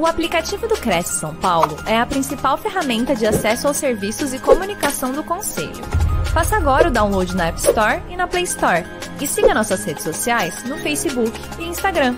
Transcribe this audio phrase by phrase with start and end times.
[0.00, 4.38] O aplicativo do Cresce São Paulo é a principal ferramenta de acesso aos serviços e
[4.38, 5.84] comunicação do Conselho.
[6.32, 8.82] Faça agora o download na App Store e na Play Store.
[9.20, 12.16] E siga nossas redes sociais no Facebook e Instagram.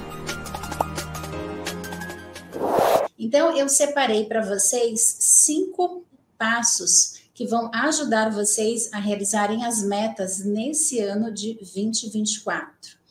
[3.18, 6.04] Então, eu separei para vocês cinco
[6.38, 13.01] passos que vão ajudar vocês a realizarem as metas nesse ano de 2024.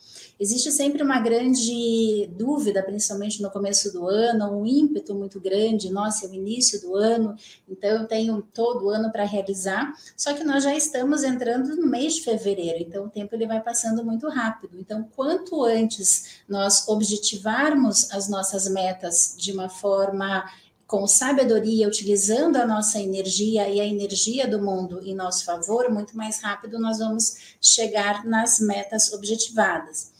[0.42, 6.26] Existe sempre uma grande dúvida, principalmente no começo do ano, um ímpeto muito grande, nossa,
[6.26, 7.36] é o início do ano,
[7.68, 11.86] então eu tenho todo o ano para realizar, só que nós já estamos entrando no
[11.86, 14.76] mês de fevereiro, então o tempo ele vai passando muito rápido.
[14.80, 20.44] Então, quanto antes nós objetivarmos as nossas metas de uma forma
[20.88, 26.16] com sabedoria, utilizando a nossa energia e a energia do mundo em nosso favor, muito
[26.16, 30.11] mais rápido nós vamos chegar nas metas objetivadas.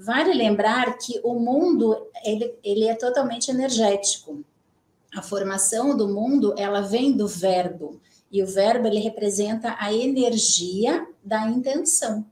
[0.00, 4.44] Vale lembrar que o mundo ele, ele é totalmente energético.
[5.12, 11.04] A formação do mundo ela vem do verbo e o verbo ele representa a energia
[11.24, 12.24] da intenção.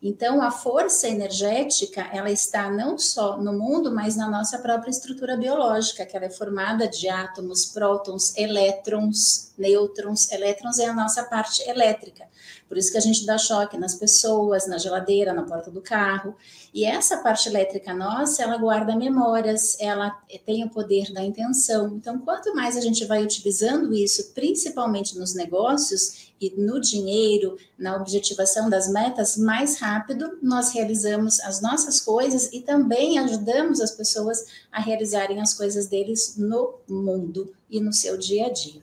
[0.00, 5.36] Então, a força energética, ela está não só no mundo, mas na nossa própria estrutura
[5.36, 10.30] biológica, que ela é formada de átomos, prótons, elétrons, nêutrons.
[10.30, 12.26] Elétrons é a nossa parte elétrica.
[12.68, 16.36] Por isso que a gente dá choque nas pessoas, na geladeira, na porta do carro.
[16.72, 20.10] E essa parte elétrica nossa, ela guarda memórias, ela
[20.46, 21.88] tem o poder da intenção.
[21.96, 27.96] Então, quanto mais a gente vai utilizando isso, principalmente nos negócios e no dinheiro, na
[27.96, 34.44] objetivação das metas, mais rápido nós realizamos as nossas coisas e também ajudamos as pessoas
[34.70, 38.82] a realizarem as coisas deles no mundo e no seu dia a dia.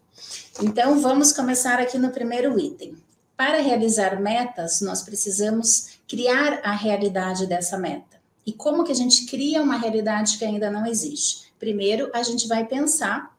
[0.61, 2.95] Então, vamos começar aqui no primeiro item.
[3.35, 8.15] Para realizar metas, nós precisamos criar a realidade dessa meta.
[8.45, 11.51] E como que a gente cria uma realidade que ainda não existe?
[11.59, 13.34] Primeiro, a gente vai pensar,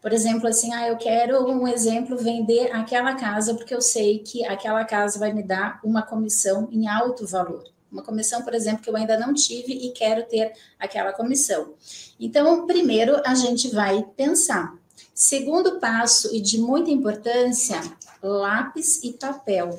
[0.00, 4.44] por exemplo, assim, ah, eu quero um exemplo vender aquela casa porque eu sei que
[4.44, 7.64] aquela casa vai me dar uma comissão em alto valor.
[7.90, 11.74] Uma comissão, por exemplo, que eu ainda não tive e quero ter aquela comissão.
[12.18, 14.76] Então, primeiro a gente vai pensar.
[15.14, 17.80] Segundo passo, e de muita importância,
[18.20, 19.78] lápis e papel.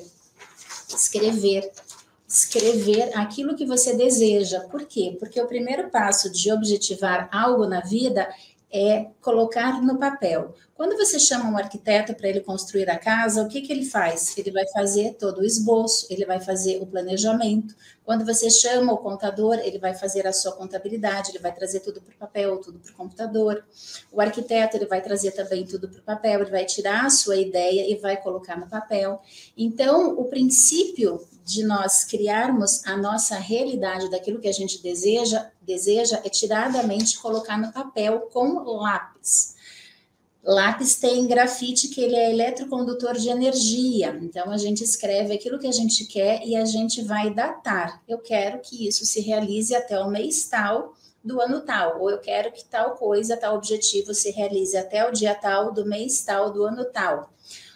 [0.88, 1.70] Escrever.
[2.26, 4.60] Escrever aquilo que você deseja.
[4.60, 5.14] Por quê?
[5.20, 8.28] Porque o primeiro passo de objetivar algo na vida
[8.72, 10.54] é colocar no papel.
[10.76, 14.36] Quando você chama um arquiteto para ele construir a casa, o que, que ele faz?
[14.36, 17.74] Ele vai fazer todo o esboço, ele vai fazer o planejamento.
[18.04, 22.02] Quando você chama o contador, ele vai fazer a sua contabilidade, ele vai trazer tudo
[22.02, 23.64] para o papel, tudo para o computador.
[24.12, 27.36] O arquiteto, ele vai trazer também tudo para o papel, ele vai tirar a sua
[27.36, 29.22] ideia e vai colocar no papel.
[29.56, 36.20] Então, o princípio de nós criarmos a nossa realidade daquilo que a gente deseja, deseja
[36.22, 39.55] é tirar da mente e colocar no papel com lápis.
[40.46, 44.16] Lápis tem grafite que ele é eletrocondutor de energia.
[44.22, 48.00] Então a gente escreve aquilo que a gente quer e a gente vai datar.
[48.06, 52.18] Eu quero que isso se realize até o mês tal do ano tal, ou eu
[52.18, 56.52] quero que tal coisa, tal objetivo se realize até o dia tal do mês tal
[56.52, 57.32] do ano tal.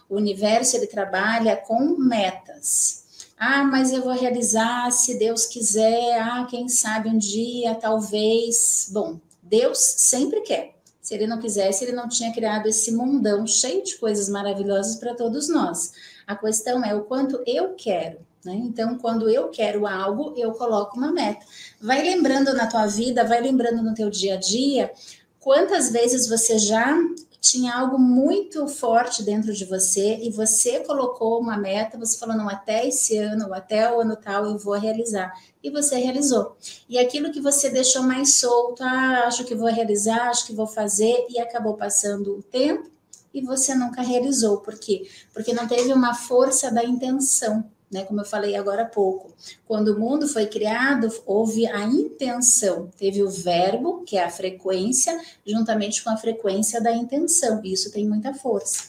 [0.09, 3.05] O universo ele trabalha com metas.
[3.37, 6.21] Ah, mas eu vou realizar se Deus quiser.
[6.21, 8.89] Ah, quem sabe um dia, talvez.
[8.93, 10.80] Bom, Deus sempre quer.
[11.11, 15.13] Se ele não quisesse, ele não tinha criado esse mundão cheio de coisas maravilhosas para
[15.13, 15.91] todos nós.
[16.25, 18.19] A questão é o quanto eu quero.
[18.45, 18.55] Né?
[18.55, 21.45] Então, quando eu quero algo, eu coloco uma meta.
[21.81, 24.93] Vai lembrando na tua vida, vai lembrando no teu dia a dia,
[25.41, 26.97] quantas vezes você já
[27.41, 32.49] tinha algo muito forte dentro de você e você colocou uma meta, você falou, não,
[32.49, 35.33] até esse ano, ou até o ano tal eu vou realizar.
[35.63, 36.57] E você realizou.
[36.89, 40.67] E aquilo que você deixou mais solto, ah, acho que vou realizar, acho que vou
[40.67, 42.91] fazer, e acabou passando o tempo
[43.33, 44.59] e você nunca realizou.
[44.59, 45.09] Por quê?
[45.33, 48.05] Porque não teve uma força da intenção né?
[48.05, 49.35] Como eu falei agora há pouco.
[49.67, 55.19] Quando o mundo foi criado, houve a intenção, teve o verbo, que é a frequência,
[55.45, 57.61] juntamente com a frequência da intenção.
[57.65, 58.89] Isso tem muita força.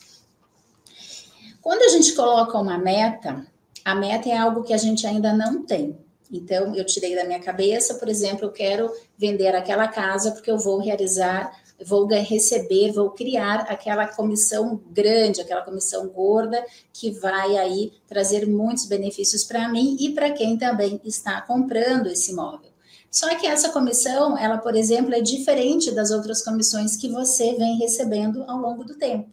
[1.61, 3.45] Quando a gente coloca uma meta,
[3.83, 5.97] a meta é algo que a gente ainda não tem.
[6.31, 10.57] Então, eu tirei da minha cabeça, por exemplo, eu quero vender aquela casa porque eu
[10.57, 16.63] vou realizar vou receber, vou criar aquela comissão grande, aquela comissão gorda
[16.93, 22.31] que vai aí trazer muitos benefícios para mim e para quem também está comprando esse
[22.31, 22.71] imóvel.
[23.09, 27.77] Só que essa comissão, ela, por exemplo, é diferente das outras comissões que você vem
[27.77, 29.29] recebendo ao longo do tempo.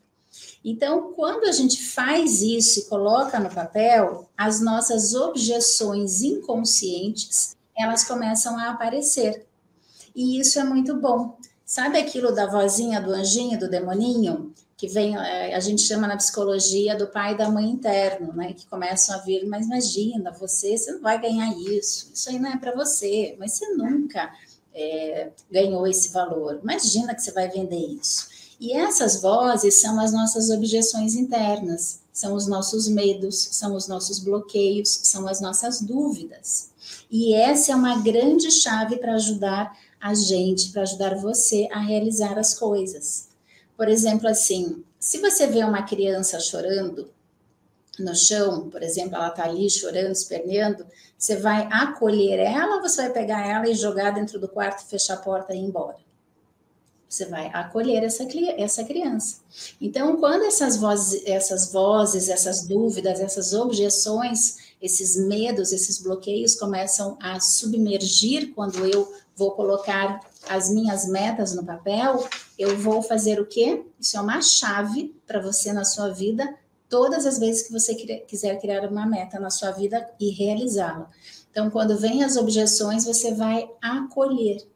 [0.65, 8.03] Então, quando a gente faz isso e coloca no papel, as nossas objeções inconscientes, elas
[8.03, 9.47] começam a aparecer.
[10.15, 14.55] E isso é muito bom, Sabe aquilo da vozinha, do anjinho, do demoninho?
[14.75, 18.55] Que vem, é, a gente chama na psicologia do pai e da mãe interno, né?
[18.55, 22.53] Que começam a vir, mas imagina, você, você não vai ganhar isso, isso aí não
[22.53, 24.33] é para você, mas você nunca
[24.75, 26.59] é, ganhou esse valor.
[26.63, 28.29] Imagina que você vai vender isso.
[28.59, 34.21] E essas vozes são as nossas objeções internas, são os nossos medos, são os nossos
[34.21, 36.71] bloqueios, são as nossas dúvidas.
[37.11, 42.39] E essa é uma grande chave para ajudar a gente, para ajudar você a realizar
[42.39, 43.29] as coisas.
[43.77, 47.11] Por exemplo, assim, se você vê uma criança chorando
[47.99, 50.87] no chão, por exemplo, ela está ali chorando, esperneando,
[51.17, 55.19] você vai acolher ela você vai pegar ela e jogar dentro do quarto, fechar a
[55.19, 55.97] porta e ir embora?
[57.09, 59.39] Você vai acolher essa, essa criança.
[59.81, 67.17] Então, quando essas vozes, essas vozes, essas dúvidas, essas objeções, esses medos, esses bloqueios começam
[67.21, 72.29] a submergir quando eu vou colocar as minhas metas no papel,
[72.59, 73.85] eu vou fazer o quê?
[74.01, 76.57] Isso é uma chave para você na sua vida,
[76.89, 81.11] todas as vezes que você quiser criar uma meta na sua vida e realizá-la.
[81.51, 84.67] Então, quando vem as objeções, você vai acolher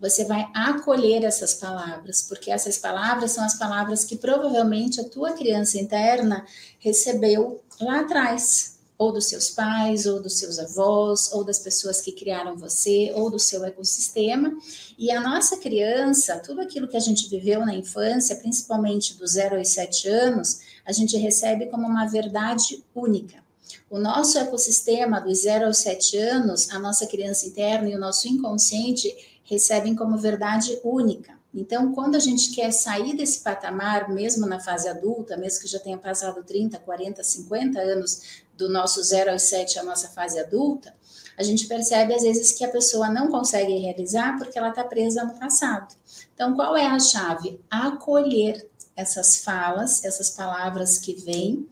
[0.00, 5.34] você vai acolher essas palavras, porque essas palavras são as palavras que provavelmente a tua
[5.34, 6.46] criança interna
[6.78, 12.12] recebeu lá atrás, ou dos seus pais, ou dos seus avós, ou das pessoas que
[12.12, 14.54] criaram você, ou do seu ecossistema.
[14.98, 19.56] E a nossa criança, tudo aquilo que a gente viveu na infância, principalmente dos 0
[19.56, 23.42] aos 7 anos, a gente recebe como uma verdade única.
[23.88, 28.28] O nosso ecossistema dos 0 aos 7 anos, a nossa criança interna e o nosso
[28.28, 31.40] inconsciente recebem como verdade única.
[31.52, 35.80] Então, quando a gente quer sair desse patamar, mesmo na fase adulta, mesmo que já
[35.80, 40.94] tenha passado 30, 40, 50 anos do nosso 0 aos 7, a nossa fase adulta,
[41.36, 45.24] a gente percebe às vezes que a pessoa não consegue realizar porque ela está presa
[45.24, 45.94] no passado.
[46.34, 47.58] Então, qual é a chave?
[47.70, 51.66] Acolher essas falas, essas palavras que vêm,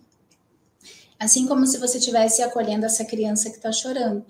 [1.20, 4.24] assim como se você estivesse acolhendo essa criança que está chorando.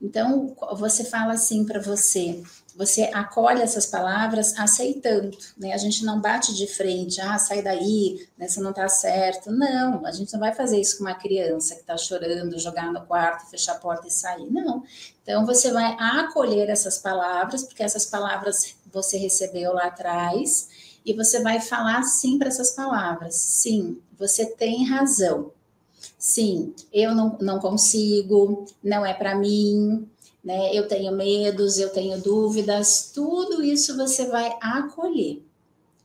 [0.00, 2.42] Então, você fala assim para você:
[2.76, 5.72] você acolhe essas palavras aceitando, né?
[5.72, 8.46] A gente não bate de frente, ah, sai daí, né?
[8.46, 9.50] Você não tá certo.
[9.50, 13.00] Não, a gente não vai fazer isso com uma criança que tá chorando, jogar no
[13.06, 14.50] quarto, fechar a porta e sair.
[14.50, 14.84] Não.
[15.22, 20.68] Então você vai acolher essas palavras, porque essas palavras você recebeu lá atrás,
[21.06, 23.36] e você vai falar sim para essas palavras.
[23.36, 25.52] Sim, você tem razão.
[26.18, 30.08] Sim, eu não, não consigo, não é para mim,
[30.46, 30.72] né?
[30.72, 35.42] Eu tenho medos, eu tenho dúvidas, tudo isso você vai acolher.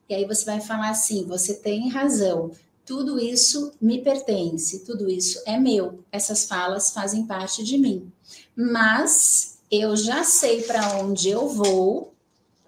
[0.09, 2.49] E aí você vai falar assim: você tem razão,
[2.83, 8.11] tudo isso me pertence, tudo isso é meu, essas falas fazem parte de mim.
[8.55, 12.11] Mas eu já sei para onde eu vou,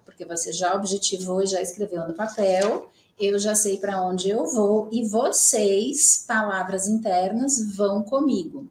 [0.04, 2.88] porque você já objetivou e já escreveu no papel,
[3.18, 8.68] eu já sei para onde eu vou e vocês, palavras internas, vão comigo.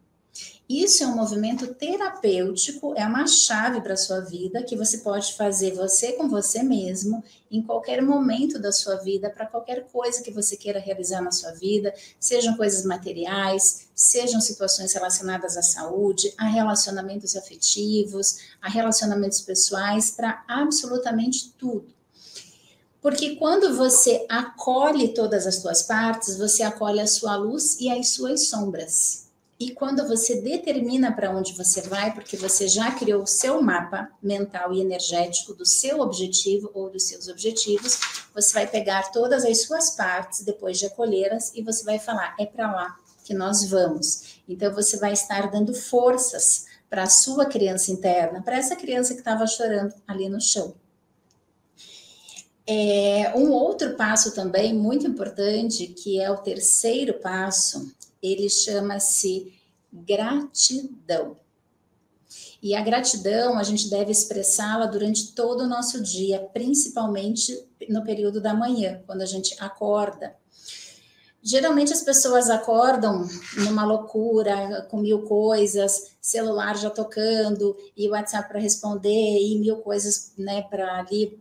[0.74, 5.34] Isso é um movimento terapêutico, é uma chave para a sua vida que você pode
[5.34, 10.32] fazer você com você mesmo, em qualquer momento da sua vida, para qualquer coisa que
[10.32, 16.48] você queira realizar na sua vida, sejam coisas materiais, sejam situações relacionadas à saúde, a
[16.48, 21.86] relacionamentos afetivos, a relacionamentos pessoais, para absolutamente tudo.
[23.00, 28.10] Porque quando você acolhe todas as suas partes, você acolhe a sua luz e as
[28.10, 29.23] suas sombras.
[29.64, 34.10] E quando você determina para onde você vai, porque você já criou o seu mapa
[34.22, 37.98] mental e energético do seu objetivo ou dos seus objetivos,
[38.36, 42.46] você vai pegar todas as suas partes depois de acolhê-las e você vai falar: é
[42.46, 44.42] para lá que nós vamos.
[44.50, 49.22] Então você vai estar dando forças para a sua criança interna, para essa criança que
[49.22, 50.76] estava chorando ali no chão.
[52.68, 57.94] É, um outro passo também muito importante, que é o terceiro passo,
[58.24, 59.54] ele chama-se
[59.92, 61.38] gratidão.
[62.62, 68.40] E a gratidão a gente deve expressá-la durante todo o nosso dia, principalmente no período
[68.40, 70.34] da manhã, quando a gente acorda.
[71.42, 73.28] Geralmente as pessoas acordam
[73.58, 80.32] numa loucura, com mil coisas, celular já tocando, e WhatsApp para responder, e mil coisas
[80.38, 81.38] né, para ali,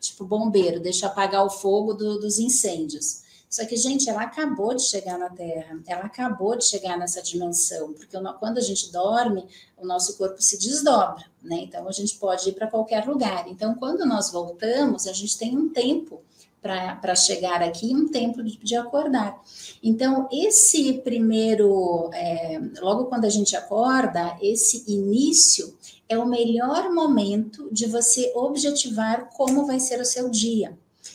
[0.00, 3.21] tipo bombeiro, deixa apagar o fogo do, dos incêndios.
[3.52, 7.92] Só que, gente, ela acabou de chegar na Terra, ela acabou de chegar nessa dimensão,
[7.92, 11.56] porque quando a gente dorme, o nosso corpo se desdobra, né?
[11.56, 13.46] Então a gente pode ir para qualquer lugar.
[13.46, 16.22] Então, quando nós voltamos, a gente tem um tempo
[16.62, 19.38] para chegar aqui um tempo de, de, acordar.
[19.82, 25.76] Então, esse primeiro, é, logo quando a gente acorda, esse início
[26.08, 30.74] é o melhor momento de você objetivar como vai ser o seu dia.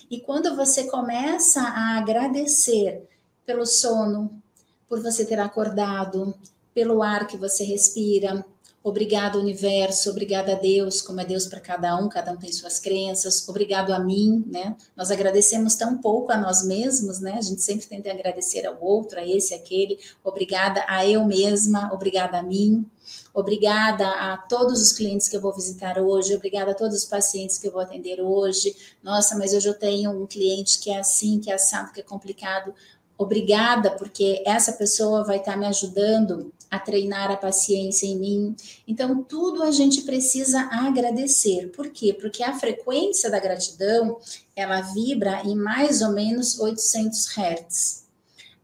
[0.09, 3.07] E quando você começa a agradecer
[3.45, 4.41] pelo sono,
[4.87, 6.33] por você ter acordado,
[6.73, 8.45] pelo ar que você respira,
[8.83, 12.79] Obrigado, universo, obrigada a Deus, como é Deus para cada um, cada um tem suas
[12.79, 13.47] crenças.
[13.49, 14.77] Obrigado a mim, né?
[14.95, 17.33] Nós agradecemos tão pouco a nós mesmos, né?
[17.37, 19.99] A gente sempre tenta agradecer ao outro, a esse, aquele.
[20.23, 22.85] Obrigada a eu mesma, obrigada a mim.
[23.33, 27.57] Obrigada a todos os clientes que eu vou visitar hoje, obrigada a todos os pacientes
[27.57, 28.75] que eu vou atender hoje.
[29.03, 32.03] Nossa, mas hoje eu tenho um cliente que é assim, que é assado, que é
[32.03, 32.73] complicado
[33.17, 38.55] obrigada, porque essa pessoa vai estar me ajudando a treinar a paciência em mim.
[38.87, 41.69] Então, tudo a gente precisa agradecer.
[41.69, 42.13] Por quê?
[42.13, 44.17] Porque a frequência da gratidão,
[44.55, 48.07] ela vibra em mais ou menos 800 Hz.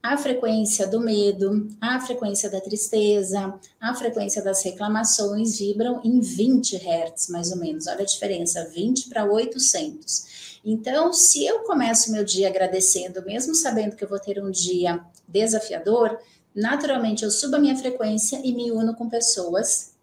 [0.02, 6.76] A frequência do medo, a frequência da tristeza, a frequência das reclamações vibram em 20
[6.76, 7.88] Hz, mais ou menos.
[7.88, 10.60] Olha a diferença, 20 para 800.
[10.66, 15.02] Então, se eu começo meu dia agradecendo, mesmo sabendo que eu vou ter um dia
[15.26, 16.20] desafiador,
[16.56, 19.94] naturalmente eu subo a minha frequência e me uno com pessoas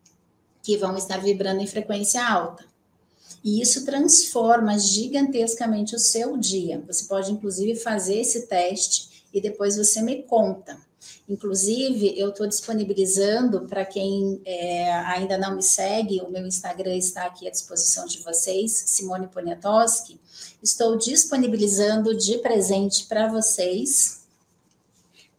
[0.62, 2.64] que vão estar vibrando em frequência alta.
[3.42, 6.82] E isso transforma gigantescamente o seu dia.
[6.86, 10.76] Você pode, inclusive, fazer esse teste e depois você me conta.
[11.28, 17.24] Inclusive, eu estou disponibilizando para quem é, ainda não me segue, o meu Instagram está
[17.24, 20.20] aqui à disposição de vocês, Simone Poniatowski.
[20.60, 24.19] Estou disponibilizando de presente para vocês,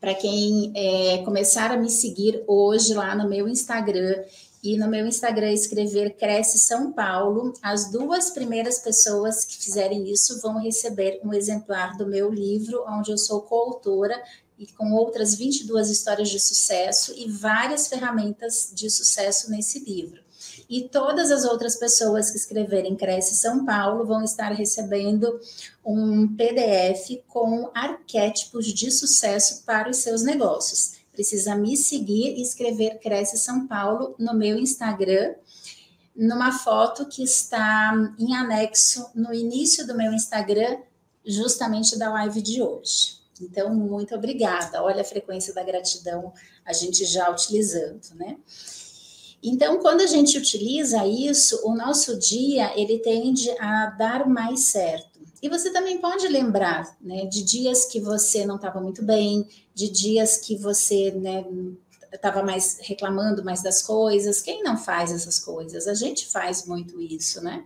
[0.01, 4.24] para quem é, começar a me seguir hoje lá no meu Instagram
[4.63, 10.41] e no meu Instagram escrever Cresce São Paulo, as duas primeiras pessoas que fizerem isso
[10.41, 14.20] vão receber um exemplar do meu livro, onde eu sou coautora
[14.58, 20.22] e com outras 22 histórias de sucesso e várias ferramentas de sucesso nesse livro.
[20.72, 25.38] E todas as outras pessoas que escreverem Cresce São Paulo vão estar recebendo
[25.84, 30.94] um PDF com arquétipos de sucesso para os seus negócios.
[31.12, 35.36] Precisa me seguir e escrever Cresce São Paulo no meu Instagram,
[36.16, 40.78] numa foto que está em anexo no início do meu Instagram,
[41.25, 43.20] justamente da live de hoje.
[43.42, 44.82] Então, muito obrigada.
[44.82, 46.32] Olha a frequência da gratidão
[46.63, 48.38] a gente já utilizando, né?
[49.43, 55.19] Então, quando a gente utiliza isso, o nosso dia ele tende a dar mais certo.
[55.41, 59.89] E você também pode lembrar, né, de dias que você não estava muito bem, de
[59.89, 61.43] dias que você, né,
[62.13, 64.41] estava mais reclamando mais das coisas.
[64.41, 65.88] Quem não faz essas coisas?
[65.88, 67.63] A gente faz muito isso, né?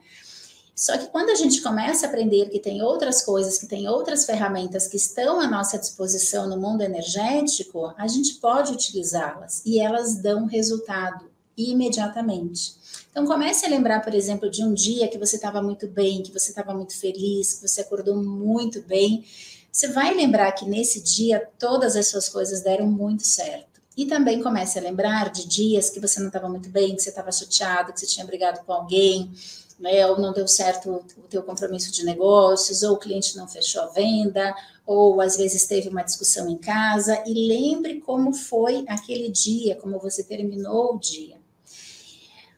[0.74, 4.25] Só que quando a gente começa a aprender que tem outras coisas, que tem outras
[4.25, 10.17] ferramentas que estão à nossa disposição no mundo energético, a gente pode utilizá-las e elas
[10.17, 12.76] dão resultado imediatamente.
[13.12, 16.32] Então comece a lembrar, por exemplo, de um dia que você estava muito bem, que
[16.32, 19.24] você estava muito feliz, que você acordou muito bem.
[19.72, 23.82] Você vai lembrar que nesse dia todas as suas coisas deram muito certo.
[23.98, 27.10] E também comece a lembrar de dias que você não estava muito bem, que você
[27.10, 29.32] estava chateado, que você tinha brigado com alguém,
[29.80, 33.82] né, ou não deu certo o teu compromisso de negócios, ou o cliente não fechou
[33.84, 34.54] a venda,
[34.86, 40.00] ou às vezes teve uma discussão em casa, e lembre como foi aquele dia, como
[40.00, 41.35] você terminou o dia.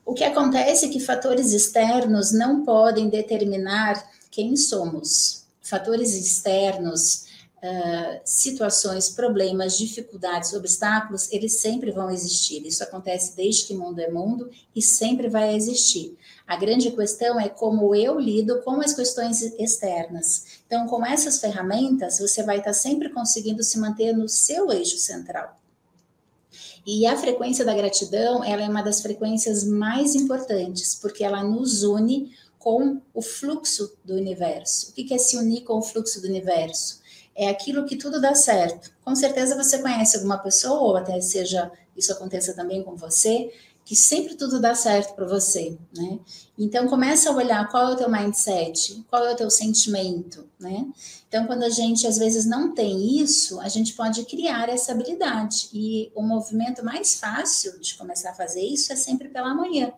[0.08, 5.46] O que acontece é que fatores externos não podem determinar quem somos.
[5.62, 7.26] Fatores externos,
[7.58, 12.66] uh, situações, problemas, dificuldades, obstáculos, eles sempre vão existir.
[12.66, 16.18] Isso acontece desde que mundo é mundo e sempre vai existir.
[16.48, 20.62] A grande questão é como eu lido com as questões externas.
[20.66, 25.60] Então, com essas ferramentas, você vai estar sempre conseguindo se manter no seu eixo central.
[26.90, 31.84] E a frequência da gratidão, ela é uma das frequências mais importantes, porque ela nos
[31.84, 34.92] une com o fluxo do universo.
[34.92, 37.02] O que é se unir com o fluxo do universo?
[37.36, 38.90] É aquilo que tudo dá certo.
[39.04, 43.52] Com certeza você conhece alguma pessoa, ou até seja isso aconteça também com você,
[43.88, 46.20] que sempre tudo dá certo para você, né?
[46.60, 50.86] Então começa a olhar qual é o teu mindset, qual é o teu sentimento, né?
[51.30, 55.70] Então quando a gente às vezes não tem isso, a gente pode criar essa habilidade
[55.74, 59.94] e o movimento mais fácil de começar a fazer isso é sempre pela manhã.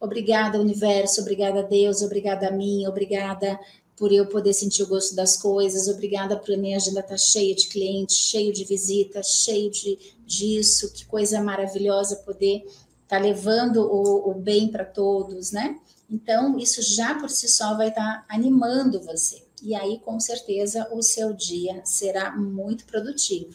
[0.00, 3.56] Obrigada universo, obrigada a Deus, obrigada a mim, obrigada
[3.96, 7.54] por eu poder sentir o gosto das coisas, obrigada por minha agenda estar tá cheia
[7.54, 12.64] de clientes, cheio de visitas, cheio de disso, que coisa maravilhosa poder
[13.12, 15.78] está levando o, o bem para todos, né?
[16.10, 19.42] Então, isso já por si só vai estar tá animando você.
[19.62, 23.54] e aí com certeza o seu dia será muito produtivo.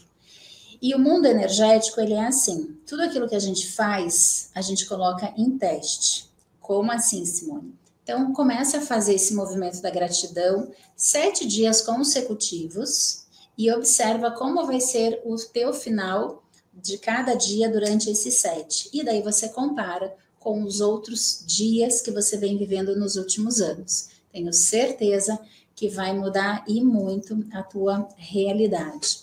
[0.79, 4.85] E o mundo energético, ele é assim, tudo aquilo que a gente faz, a gente
[4.85, 6.29] coloca em teste.
[6.61, 7.73] Como assim, Simone?
[8.03, 13.25] Então, comece a fazer esse movimento da gratidão sete dias consecutivos
[13.57, 16.43] e observa como vai ser o teu final
[16.81, 18.89] de cada dia durante esses sete.
[18.93, 24.09] E daí você compara com os outros dias que você vem vivendo nos últimos anos.
[24.31, 25.39] Tenho certeza
[25.75, 29.21] que vai mudar e muito a tua realidade.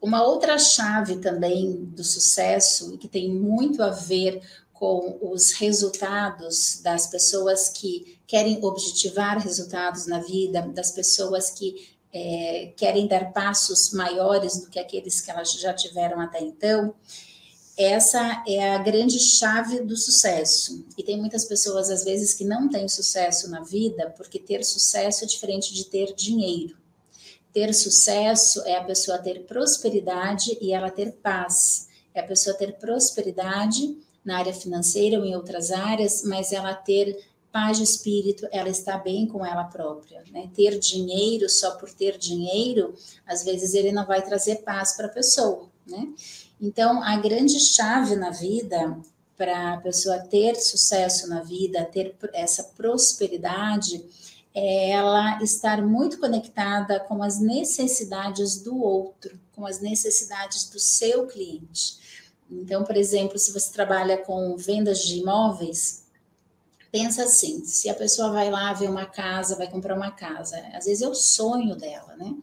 [0.00, 4.42] Uma outra chave também do sucesso, que tem muito a ver
[4.72, 12.72] com os resultados das pessoas que querem objetivar resultados na vida, das pessoas que é,
[12.76, 16.94] querem dar passos maiores do que aqueles que elas já tiveram até então,
[17.82, 20.84] essa é a grande chave do sucesso.
[20.98, 25.24] E tem muitas pessoas, às vezes, que não têm sucesso na vida, porque ter sucesso
[25.24, 26.76] é diferente de ter dinheiro.
[27.54, 31.88] Ter sucesso é a pessoa ter prosperidade e ela ter paz.
[32.12, 37.18] É a pessoa ter prosperidade na área financeira ou em outras áreas, mas ela ter
[37.52, 40.22] paz de espírito, ela está bem com ela própria.
[40.30, 40.50] Né?
[40.54, 42.94] Ter dinheiro só por ter dinheiro,
[43.26, 45.68] às vezes ele não vai trazer paz para a pessoa.
[45.86, 46.08] Né?
[46.60, 48.98] Então, a grande chave na vida
[49.36, 54.04] para a pessoa ter sucesso na vida, ter essa prosperidade,
[54.54, 61.26] é ela estar muito conectada com as necessidades do outro, com as necessidades do seu
[61.26, 61.98] cliente.
[62.50, 65.99] Então, por exemplo, se você trabalha com vendas de imóveis,
[66.90, 70.84] pensa assim, se a pessoa vai lá ver uma casa, vai comprar uma casa, às
[70.84, 72.34] vezes é o sonho dela, né?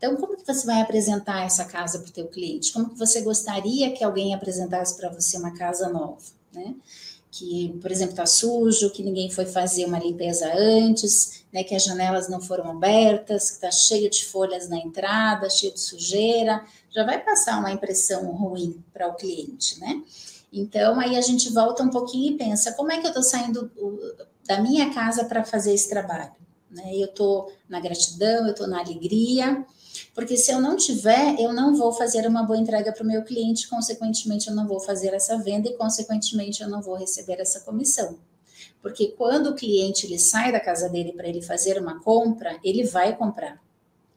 [0.00, 2.72] Então, como que você vai apresentar essa casa para o teu cliente?
[2.72, 6.22] Como que você gostaria que alguém apresentasse para você uma casa nova,
[6.54, 6.74] né?
[7.30, 11.62] Que, por exemplo, está sujo, que ninguém foi fazer uma limpeza antes, né?
[11.62, 15.80] Que as janelas não foram abertas, que está cheio de folhas na entrada, cheio de
[15.80, 20.02] sujeira, já vai passar uma impressão ruim para o cliente, né?
[20.52, 23.70] Então, aí a gente volta um pouquinho e pensa, como é que eu estou saindo
[24.46, 26.32] da minha casa para fazer esse trabalho?
[26.70, 26.96] Né?
[26.96, 29.64] Eu estou na gratidão, eu estou na alegria,
[30.14, 33.22] porque se eu não tiver, eu não vou fazer uma boa entrega para o meu
[33.22, 37.60] cliente, consequentemente, eu não vou fazer essa venda e, consequentemente, eu não vou receber essa
[37.60, 38.18] comissão.
[38.82, 42.84] Porque quando o cliente ele sai da casa dele para ele fazer uma compra, ele
[42.84, 43.60] vai comprar.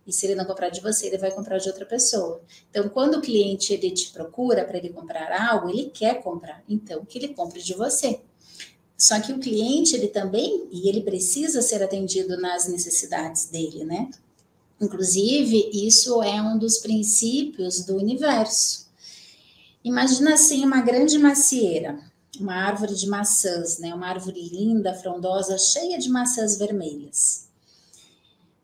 [0.05, 2.41] E se ele não comprar de você, ele vai comprar de outra pessoa.
[2.69, 6.63] Então, quando o cliente ele te procura para ele comprar algo, ele quer comprar.
[6.67, 8.19] Então, que ele compre de você.
[8.97, 14.09] Só que o cliente, ele também, e ele precisa ser atendido nas necessidades dele, né?
[14.79, 18.87] Inclusive, isso é um dos princípios do universo.
[19.83, 21.99] Imagina assim uma grande macieira,
[22.39, 23.93] uma árvore de maçãs, né?
[23.93, 27.47] Uma árvore linda, frondosa, cheia de maçãs vermelhas.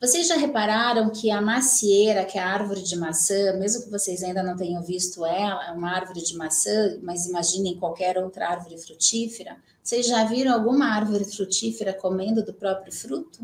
[0.02, 4.24] Vocês já repararam que a macieira, que é a árvore de maçã, mesmo que vocês
[4.24, 8.78] ainda não tenham visto ela, é uma árvore de maçã, mas imaginem qualquer outra árvore
[8.78, 9.58] frutífera.
[9.84, 13.42] Vocês já viram alguma árvore frutífera comendo do próprio fruto?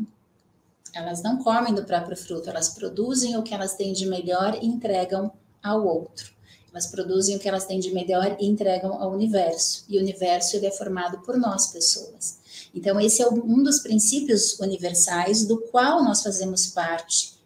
[0.94, 4.66] Elas não comem do próprio fruto, elas produzem o que elas têm de melhor e
[4.66, 5.30] entregam
[5.62, 6.34] ao outro.
[6.70, 9.84] Elas produzem o que elas têm de melhor e entregam ao universo.
[9.90, 12.38] E o universo ele é formado por nós, pessoas.
[12.76, 17.40] Então, esse é um dos princípios universais do qual nós fazemos parte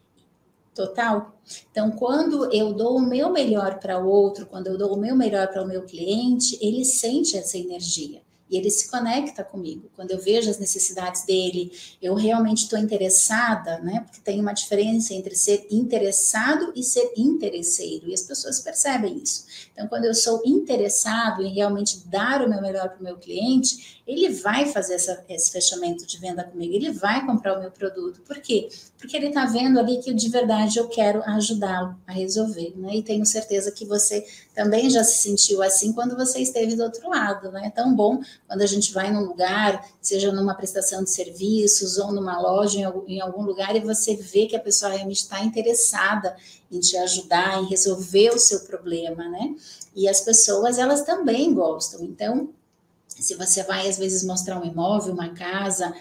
[0.74, 1.40] total.
[1.70, 5.14] Então, quando eu dou o meu melhor para o outro, quando eu dou o meu
[5.14, 9.88] melhor para o meu cliente, ele sente essa energia e ele se conecta comigo.
[9.94, 14.00] Quando eu vejo as necessidades dele, eu realmente estou interessada, né?
[14.00, 19.44] Porque tem uma diferença entre ser interessado e ser interesseiro, e as pessoas percebem isso.
[19.72, 24.00] Então, quando eu sou interessado em realmente dar o meu melhor para o meu cliente,
[24.06, 28.20] ele vai fazer essa, esse fechamento de venda comigo, ele vai comprar o meu produto.
[28.22, 28.68] Por quê?
[28.98, 32.96] Porque ele está vendo ali que de verdade eu quero ajudá-lo a resolver, né?
[32.96, 37.08] E tenho certeza que você também já se sentiu assim quando você esteve do outro
[37.08, 37.66] lado, né?
[37.66, 42.10] É tão bom quando a gente vai num lugar, seja numa prestação de serviços ou
[42.10, 46.36] numa loja, em algum, lugar, e você vê que a pessoa realmente está interessada
[46.70, 49.54] em te ajudar, em resolver o seu problema, né?
[49.94, 52.02] E as pessoas, elas também gostam.
[52.02, 52.50] Então,
[53.08, 55.94] se você vai, às vezes, mostrar um imóvel, uma casa,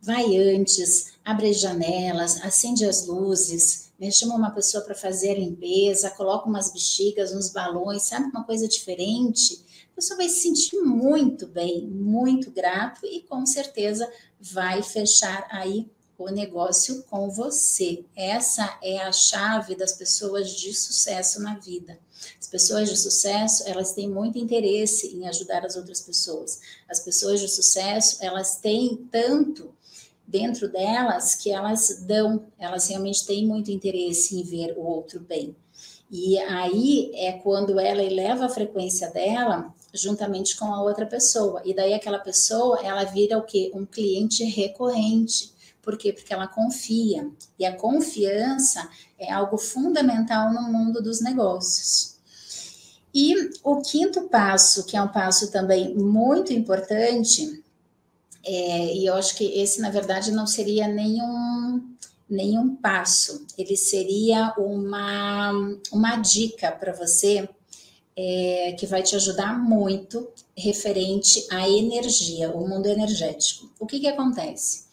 [0.00, 4.10] vai antes, abre as janelas, acende as luzes, né?
[4.10, 8.26] chama uma pessoa para fazer a limpeza, coloca umas bexigas, uns balões, sabe?
[8.26, 9.60] Uma coisa diferente.
[10.00, 14.10] Pessoa vai se sentir muito bem, muito grato e com certeza
[14.40, 18.02] vai fechar aí o negócio com você.
[18.16, 21.98] Essa é a chave das pessoas de sucesso na vida.
[22.40, 26.62] As pessoas de sucesso, elas têm muito interesse em ajudar as outras pessoas.
[26.88, 29.70] As pessoas de sucesso, elas têm tanto
[30.26, 35.54] dentro delas que elas dão, elas realmente têm muito interesse em ver o outro bem.
[36.10, 41.62] E aí é quando ela eleva a frequência dela juntamente com a outra pessoa.
[41.64, 43.70] E daí aquela pessoa, ela vira o quê?
[43.74, 45.52] Um cliente recorrente.
[45.82, 46.12] Por quê?
[46.12, 47.30] Porque ela confia.
[47.58, 52.18] E a confiança é algo fundamental no mundo dos negócios.
[53.12, 57.62] E o quinto passo, que é um passo também muito importante,
[58.44, 61.82] é, e eu acho que esse, na verdade, não seria nenhum,
[62.28, 65.52] nenhum passo, ele seria uma,
[65.92, 67.48] uma dica para você
[68.16, 73.70] é, que vai te ajudar muito referente à energia, o mundo energético.
[73.78, 74.90] O que, que acontece?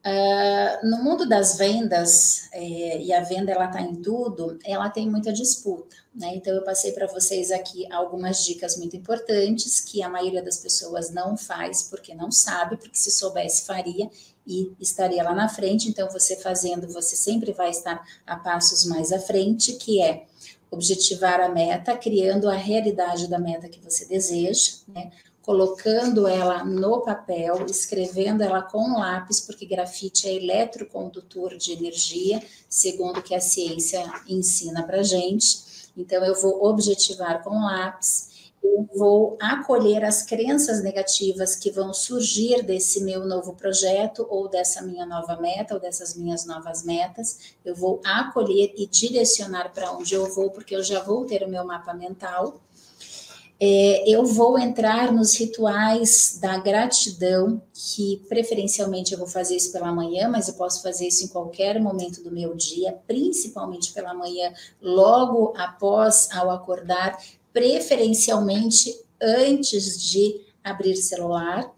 [0.00, 5.10] Uh, no mundo das vendas, é, e a venda ela está em tudo, ela tem
[5.10, 5.94] muita disputa.
[6.14, 6.36] Né?
[6.36, 11.10] Então, eu passei para vocês aqui algumas dicas muito importantes que a maioria das pessoas
[11.10, 14.10] não faz porque não sabe, porque se soubesse faria
[14.46, 15.88] e estaria lá na frente.
[15.88, 20.24] Então, você fazendo, você sempre vai estar a passos mais à frente, que é
[20.70, 25.10] objetivar a meta, criando a realidade da meta que você deseja, né?
[25.42, 33.18] colocando ela no papel, escrevendo ela com lápis, porque grafite é eletrocondutor de energia, segundo
[33.18, 35.90] o que a ciência ensina para gente.
[35.96, 38.29] Então, eu vou objetivar com lápis,
[38.62, 44.82] eu vou acolher as crenças negativas que vão surgir desse meu novo projeto, ou dessa
[44.82, 47.54] minha nova meta, ou dessas minhas novas metas.
[47.64, 51.48] Eu vou acolher e direcionar para onde eu vou, porque eu já vou ter o
[51.48, 52.60] meu mapa mental.
[53.62, 59.92] É, eu vou entrar nos rituais da gratidão, que preferencialmente eu vou fazer isso pela
[59.92, 64.50] manhã, mas eu posso fazer isso em qualquer momento do meu dia, principalmente pela manhã,
[64.80, 67.18] logo após ao acordar,
[67.52, 71.70] preferencialmente antes de abrir celular,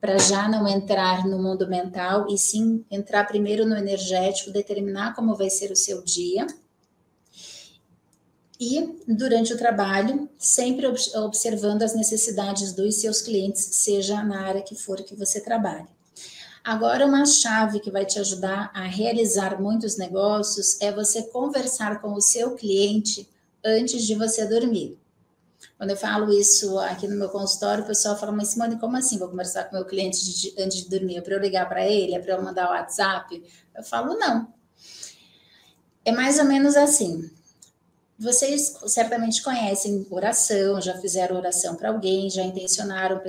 [0.00, 5.34] para já não entrar no mundo mental e sim entrar primeiro no energético, determinar como
[5.34, 6.46] vai ser o seu dia.
[8.58, 14.74] E durante o trabalho, sempre observando as necessidades dos seus clientes, seja na área que
[14.74, 15.88] for que você trabalhe.
[16.64, 22.12] Agora, uma chave que vai te ajudar a realizar muitos negócios é você conversar com
[22.12, 23.28] o seu cliente
[23.64, 24.98] antes de você dormir.
[25.76, 29.18] Quando eu falo isso aqui no meu consultório, o pessoal fala, mas Simone, como assim?
[29.18, 31.16] Vou conversar com meu cliente de, antes de dormir?
[31.16, 32.14] É para eu ligar para ele?
[32.14, 33.42] É para eu mandar o WhatsApp?
[33.74, 34.52] Eu falo, não.
[36.04, 37.30] É mais ou menos assim.
[38.18, 43.20] Vocês certamente conhecem oração, já fizeram oração para alguém, já intencionaram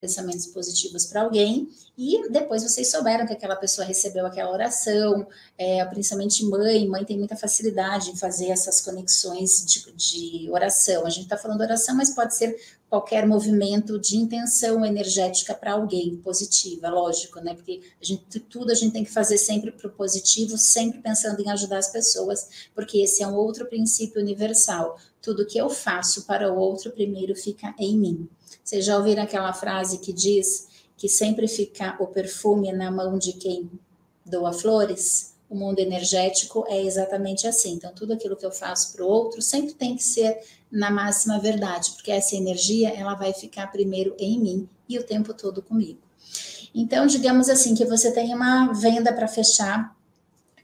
[0.00, 5.82] pensamentos positivos para alguém, e depois vocês souberam que aquela pessoa recebeu aquela oração, é,
[5.86, 11.06] principalmente mãe, mãe tem muita facilidade em fazer essas conexões de, de oração.
[11.06, 12.54] A gente está falando oração, mas pode ser
[12.88, 17.54] qualquer movimento de intenção energética para alguém, positiva, lógico, né?
[17.54, 21.40] Porque a gente, tudo a gente tem que fazer sempre para o positivo, sempre pensando
[21.40, 24.98] em ajudar as pessoas, porque esse é um outro princípio universal.
[25.22, 28.28] Tudo que eu faço para o outro, primeiro fica em mim.
[28.62, 33.32] Vocês já ouviram aquela frase que diz que sempre fica o perfume na mão de
[33.32, 33.70] quem
[34.24, 35.34] doa flores?
[35.48, 37.74] O mundo energético é exatamente assim.
[37.74, 40.38] Então, tudo aquilo que eu faço para o outro sempre tem que ser
[40.70, 45.32] na máxima verdade, porque essa energia ela vai ficar primeiro em mim e o tempo
[45.32, 46.00] todo comigo.
[46.74, 49.96] Então, digamos assim que você tem uma venda para fechar,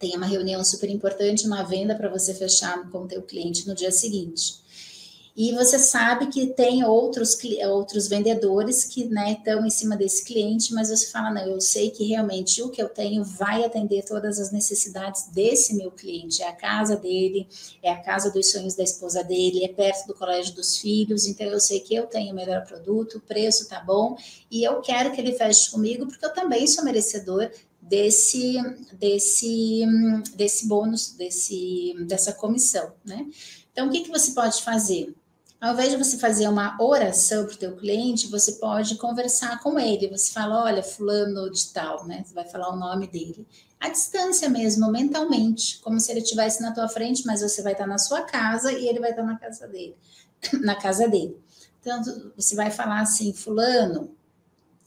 [0.01, 3.75] tem uma reunião super importante, uma venda para você fechar com o teu cliente no
[3.75, 4.62] dia seguinte
[5.35, 7.39] e você sabe que tem outros,
[7.71, 11.91] outros vendedores que né, estão em cima desse cliente, mas você fala, não, eu sei
[11.91, 16.49] que realmente o que eu tenho vai atender todas as necessidades desse meu cliente, é
[16.49, 17.49] a casa dele,
[17.83, 21.47] é a casa dos sonhos da esposa dele, é perto do colégio dos filhos, então
[21.47, 24.17] eu sei que eu tenho o melhor produto, o preço tá bom,
[24.51, 28.59] e eu quero que ele feche comigo, porque eu também sou merecedor desse
[28.93, 29.83] desse
[30.37, 33.27] desse bônus, desse dessa comissão, né?
[33.73, 35.15] Então, o que, que você pode fazer?
[35.63, 39.79] Ao invés de você fazer uma oração para o teu cliente, você pode conversar com
[39.79, 40.09] ele.
[40.09, 42.25] Você fala, olha, fulano de tal, né?
[42.27, 43.47] Você vai falar o nome dele.
[43.79, 47.87] A distância mesmo, mentalmente, como se ele estivesse na tua frente, mas você vai estar
[47.87, 49.97] na sua casa e ele vai estar na casa dele.
[50.65, 51.41] Na casa dele.
[51.81, 52.03] Então,
[52.37, 54.11] você vai falar assim, fulano,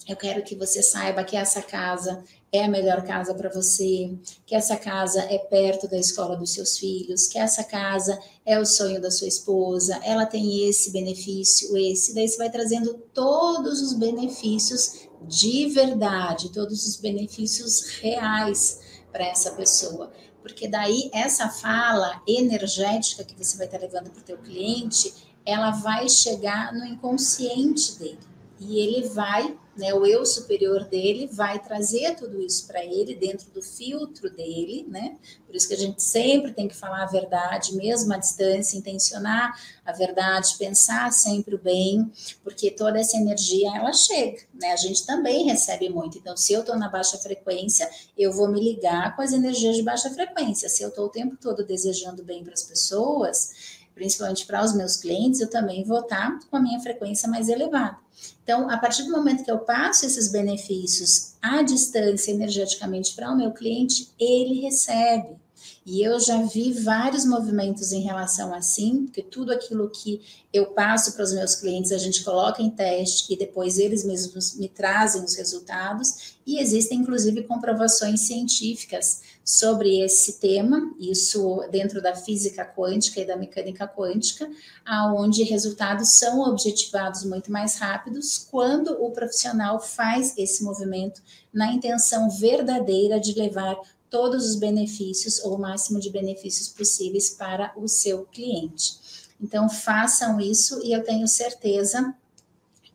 [0.05, 2.21] eu quero que você saiba que essa casa
[2.55, 6.77] é a melhor casa para você, que essa casa é perto da escola dos seus
[6.77, 12.13] filhos, que essa casa é o sonho da sua esposa, ela tem esse benefício, esse.
[12.13, 18.79] Daí você vai trazendo todos os benefícios de verdade, todos os benefícios reais
[19.11, 20.11] para essa pessoa.
[20.41, 25.13] Porque daí essa fala energética que você vai estar levando para o teu cliente,
[25.45, 31.59] ela vai chegar no inconsciente dele e ele vai né, o eu superior dele vai
[31.59, 35.17] trazer tudo isso para ele dentro do filtro dele, né?
[35.45, 39.53] Por isso que a gente sempre tem que falar a verdade, mesmo à distância, intencionar
[39.85, 42.09] a verdade, pensar sempre o bem,
[42.41, 44.71] porque toda essa energia ela chega, né?
[44.71, 46.17] A gente também recebe muito.
[46.17, 49.83] Então, se eu estou na baixa frequência, eu vou me ligar com as energias de
[49.83, 50.69] baixa frequência.
[50.69, 54.97] Se eu estou o tempo todo desejando bem para as pessoas, principalmente para os meus
[54.97, 57.97] clientes, eu também vou estar tá com a minha frequência mais elevada.
[58.43, 63.37] Então, a partir do momento que eu passo esses benefícios à distância energeticamente para o
[63.37, 65.44] meu cliente, ele recebe.
[65.85, 70.19] E eu já vi vários movimentos em relação assim, porque tudo aquilo que
[70.51, 74.55] eu passo para os meus clientes, a gente coloca em teste e depois eles mesmos
[74.55, 76.35] me trazem os resultados.
[76.43, 83.37] E existem, inclusive, comprovações científicas sobre esse tema, isso dentro da física quântica e da
[83.37, 84.49] mecânica quântica,
[84.83, 91.21] aonde resultados são objetivados muito mais rápidos quando o profissional faz esse movimento
[91.53, 93.77] na intenção verdadeira de levar
[94.15, 98.97] todos os benefícios ou o máximo de benefícios possíveis para o seu cliente.
[99.41, 102.15] Então, façam isso e eu tenho certeza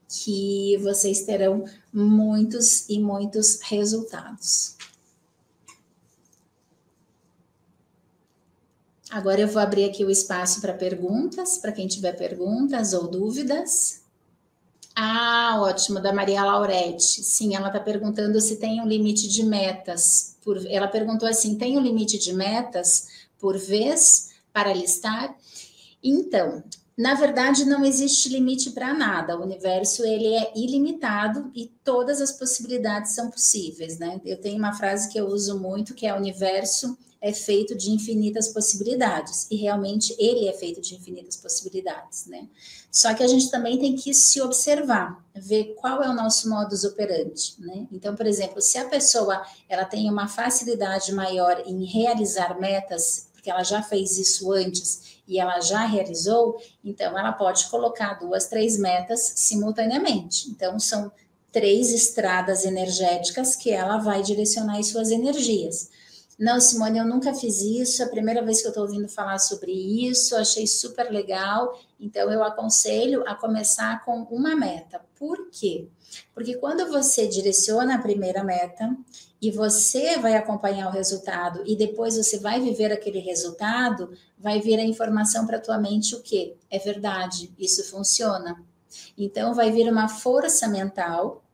[0.08, 4.76] que vocês terão muitos e muitos resultados.
[9.10, 14.00] Agora eu vou abrir aqui o espaço para perguntas, para quem tiver perguntas ou dúvidas.
[15.02, 17.24] Ah, ótimo, da Maria Laurete.
[17.24, 20.36] Sim, ela está perguntando se tem um limite de metas.
[20.44, 23.08] Por, ela perguntou assim: tem um limite de metas
[23.38, 25.34] por vez para listar?
[26.04, 26.62] Então,
[26.98, 29.38] na verdade, não existe limite para nada.
[29.38, 34.20] O universo ele é ilimitado e todas as possibilidades são possíveis, né?
[34.22, 37.90] Eu tenho uma frase que eu uso muito que é o universo é feito de
[37.90, 42.48] infinitas possibilidades, e realmente ele é feito de infinitas possibilidades, né?
[42.90, 46.82] Só que a gente também tem que se observar, ver qual é o nosso modus
[46.82, 47.86] operandi, né?
[47.92, 53.50] Então, por exemplo, se a pessoa ela tem uma facilidade maior em realizar metas, porque
[53.50, 58.78] ela já fez isso antes e ela já realizou, então ela pode colocar duas, três
[58.78, 60.50] metas simultaneamente.
[60.50, 61.12] Então, são
[61.52, 65.90] três estradas energéticas que ela vai direcionar as suas energias.
[66.40, 69.38] Não, Simone, eu nunca fiz isso, é a primeira vez que eu estou ouvindo falar
[69.38, 71.78] sobre isso, achei super legal.
[72.00, 75.02] Então, eu aconselho a começar com uma meta.
[75.18, 75.86] Por quê?
[76.32, 78.96] Porque quando você direciona a primeira meta
[79.38, 84.80] e você vai acompanhar o resultado e depois você vai viver aquele resultado, vai vir
[84.80, 86.56] a informação para tua mente o quê?
[86.70, 88.64] É verdade, isso funciona.
[89.16, 91.44] Então, vai vir uma força mental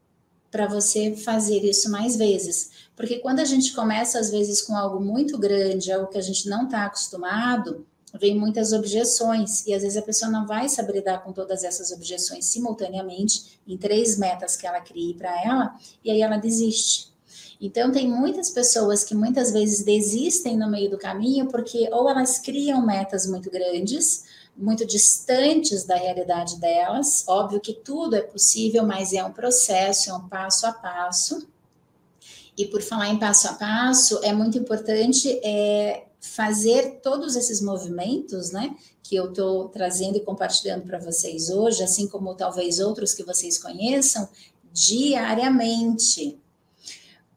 [0.50, 2.70] para você fazer isso mais vezes.
[2.94, 6.48] Porque quando a gente começa, às vezes, com algo muito grande, algo que a gente
[6.48, 7.87] não está acostumado,
[8.18, 11.90] vem muitas objeções, e às vezes a pessoa não vai saber lidar com todas essas
[11.92, 17.14] objeções simultaneamente, em três metas que ela crie para ela, e aí ela desiste.
[17.61, 22.38] Então, tem muitas pessoas que muitas vezes desistem no meio do caminho, porque ou elas
[22.38, 24.24] criam metas muito grandes,
[24.57, 27.25] muito distantes da realidade delas.
[27.29, 31.47] Óbvio que tudo é possível, mas é um processo, é um passo a passo.
[32.57, 38.51] E por falar em passo a passo, é muito importante é, fazer todos esses movimentos,
[38.51, 43.23] né, que eu estou trazendo e compartilhando para vocês hoje, assim como talvez outros que
[43.23, 44.27] vocês conheçam,
[44.73, 46.38] diariamente.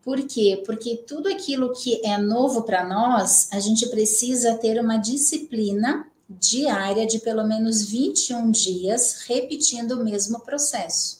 [0.02, 0.64] Por quê?
[0.66, 7.08] Porque tudo aquilo que é novo para nós, a gente precisa ter uma disciplina diária
[7.08, 11.20] de pelo menos 21 dias, repetindo o mesmo processo.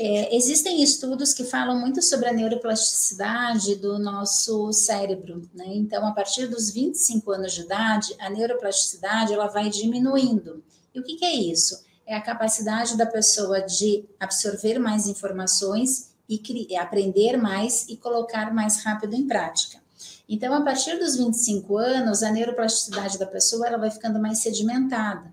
[0.00, 5.66] É, existem estudos que falam muito sobre a neuroplasticidade do nosso cérebro, né?
[5.68, 10.62] Então, a partir dos 25 anos de idade, a neuroplasticidade ela vai diminuindo.
[10.94, 11.84] E o que, que é isso?
[12.06, 18.84] É a capacidade da pessoa de absorver mais informações e aprender mais e colocar mais
[18.84, 19.80] rápido em prática.
[20.28, 25.32] Então, a partir dos 25 anos, a neuroplasticidade da pessoa ela vai ficando mais sedimentada.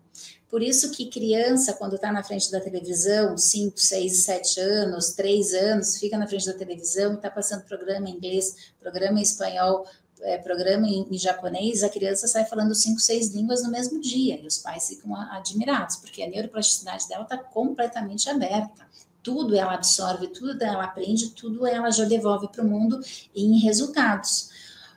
[0.50, 5.54] Por isso que criança, quando está na frente da televisão, 5, 6, 7 anos, 3
[5.54, 9.86] anos, fica na frente da televisão e está passando programa em inglês, programa em espanhol,
[10.22, 14.40] é, programa em, em, japonês, a criança sai falando 5, 6 línguas no mesmo dia.
[14.40, 18.88] E os pais ficam admirados, porque a neuroplasticidade dela está completamente aberta.
[19.22, 23.02] Tudo ela absorve, tudo ela aprende, tudo ela já devolve para o mundo
[23.36, 24.55] em resultados.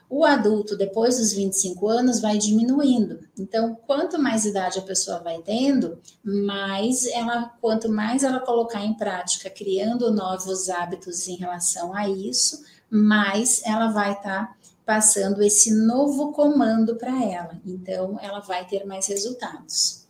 [0.09, 3.19] O adulto, depois dos 25 anos, vai diminuindo.
[3.37, 8.95] Então, quanto mais idade a pessoa vai tendo, mais ela, quanto mais ela colocar em
[8.95, 15.71] prática, criando novos hábitos em relação a isso, mais ela vai estar tá passando esse
[15.71, 17.61] novo comando para ela.
[17.63, 20.07] Então, ela vai ter mais resultados.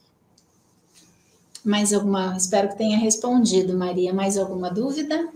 [1.62, 2.38] Mais alguma?
[2.38, 4.14] Espero que tenha respondido, Maria.
[4.14, 5.28] Mais alguma dúvida?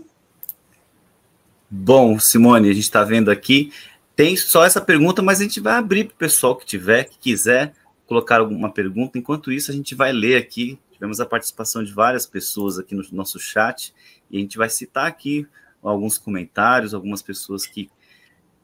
[1.70, 3.70] Bom, Simone, a gente está vendo aqui.
[4.16, 7.18] Tem só essa pergunta, mas a gente vai abrir para o pessoal que tiver, que
[7.18, 7.74] quiser
[8.06, 9.18] colocar alguma pergunta.
[9.18, 10.78] Enquanto isso, a gente vai ler aqui.
[10.92, 13.92] Tivemos a participação de várias pessoas aqui no nosso chat
[14.30, 15.46] e a gente vai citar aqui
[15.82, 17.90] alguns comentários, algumas pessoas que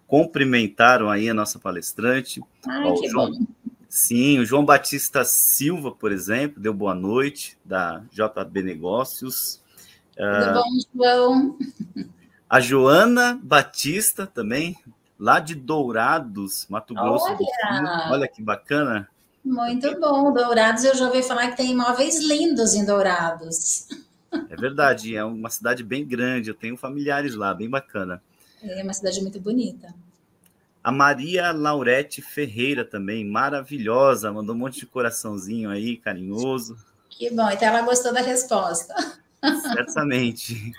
[0.06, 2.40] cumprimentaram aí a nossa palestrante.
[2.66, 3.46] Ai, Ó, que João, bom.
[3.88, 9.60] Sim, o João Batista Silva, por exemplo, deu boa noite, da JB Negócios.
[10.14, 11.58] Tudo uh, bom, João?
[12.48, 14.76] A Joana Batista também,
[15.20, 17.36] lá de Dourados, Mato Grosso Olha.
[17.36, 18.12] do Sul.
[18.12, 19.06] Olha que bacana.
[19.44, 20.32] Muito bom.
[20.32, 23.86] Dourados, eu já ouvi falar que tem imóveis lindos em Dourados.
[24.48, 28.22] É verdade, é uma cidade bem grande, eu tenho familiares lá, bem bacana.
[28.62, 29.94] É uma cidade muito bonita.
[30.82, 36.78] A Maria Laurete Ferreira também, maravilhosa, mandou um monte de coraçãozinho aí, carinhoso.
[37.10, 38.94] Que bom, então ela gostou da resposta.
[39.74, 40.72] Certamente.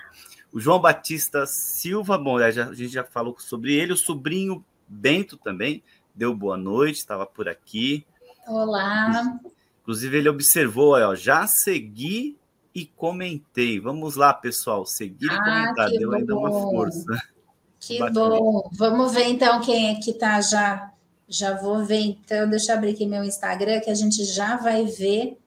[0.52, 5.82] O João Batista Silva, bom, a gente já falou sobre ele, o sobrinho Bento também
[6.14, 8.04] deu boa noite, estava por aqui.
[8.46, 9.38] Olá.
[9.80, 12.36] Inclusive, ele observou, ó, já segui
[12.74, 13.80] e comentei.
[13.80, 16.16] Vamos lá, pessoal, seguir ah, e comentar, deu bom.
[16.16, 17.22] ainda uma força.
[17.80, 18.28] Que Bacana.
[18.28, 18.70] bom.
[18.72, 20.90] Vamos ver então quem é que está já.
[21.28, 24.84] Já vou ver então, deixa eu abrir aqui meu Instagram, que a gente já vai
[24.84, 25.38] ver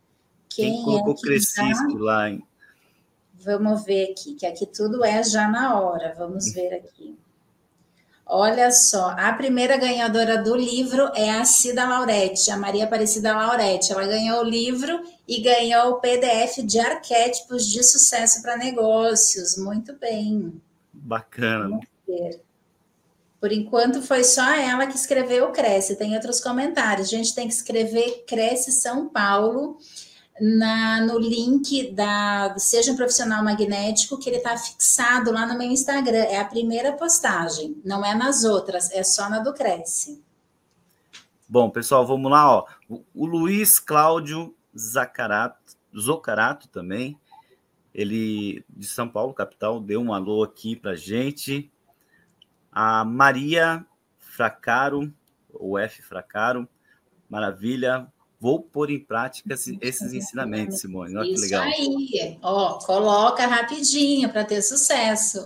[0.49, 2.03] quem, quem colocou é que Crescisco tá...
[2.03, 2.43] lá, hein?
[3.45, 6.15] Vamos ver aqui, que aqui tudo é já na hora.
[6.17, 7.15] Vamos ver aqui.
[8.25, 13.91] Olha só, a primeira ganhadora do livro é a Cida Laurete, a Maria Aparecida Laurete.
[13.91, 19.55] Ela ganhou o livro e ganhou o PDF de arquétipos de sucesso para negócios.
[19.59, 20.59] Muito bem.
[20.91, 21.79] Bacana.
[23.39, 25.95] Por enquanto foi só ela que escreveu Cresce.
[25.95, 27.09] Tem outros comentários.
[27.09, 29.77] A gente tem que escrever Cresce São Paulo
[30.39, 35.67] na, no link da Seja um Profissional Magnético, que ele está fixado lá no meu
[35.67, 36.23] Instagram.
[36.23, 40.23] É a primeira postagem, não é nas outras, é só na do Cresce.
[41.47, 42.51] Bom, pessoal, vamos lá.
[42.51, 42.65] Ó.
[43.13, 47.17] O Luiz Cláudio Zacarato, Zocarato também,
[47.93, 51.71] ele de São Paulo, capital, deu um alô aqui para gente.
[52.71, 53.85] A Maria
[54.17, 55.13] Fracaro,
[55.53, 56.67] o F Fracaro,
[57.29, 58.11] maravilha.
[58.45, 61.17] Vou pôr em prática esses ensinamentos, Simone.
[61.17, 61.63] Olha Isso que legal.
[61.63, 65.39] aí, ó, coloca rapidinho para ter sucesso.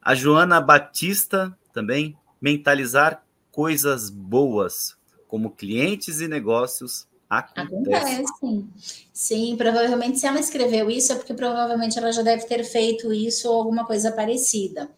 [0.00, 8.24] A Joana Batista também, mentalizar coisas boas, como clientes e negócios acontecem.
[8.24, 9.02] Acontece.
[9.12, 13.50] Sim, provavelmente se ela escreveu isso é porque provavelmente ela já deve ter feito isso
[13.50, 14.88] ou alguma coisa parecida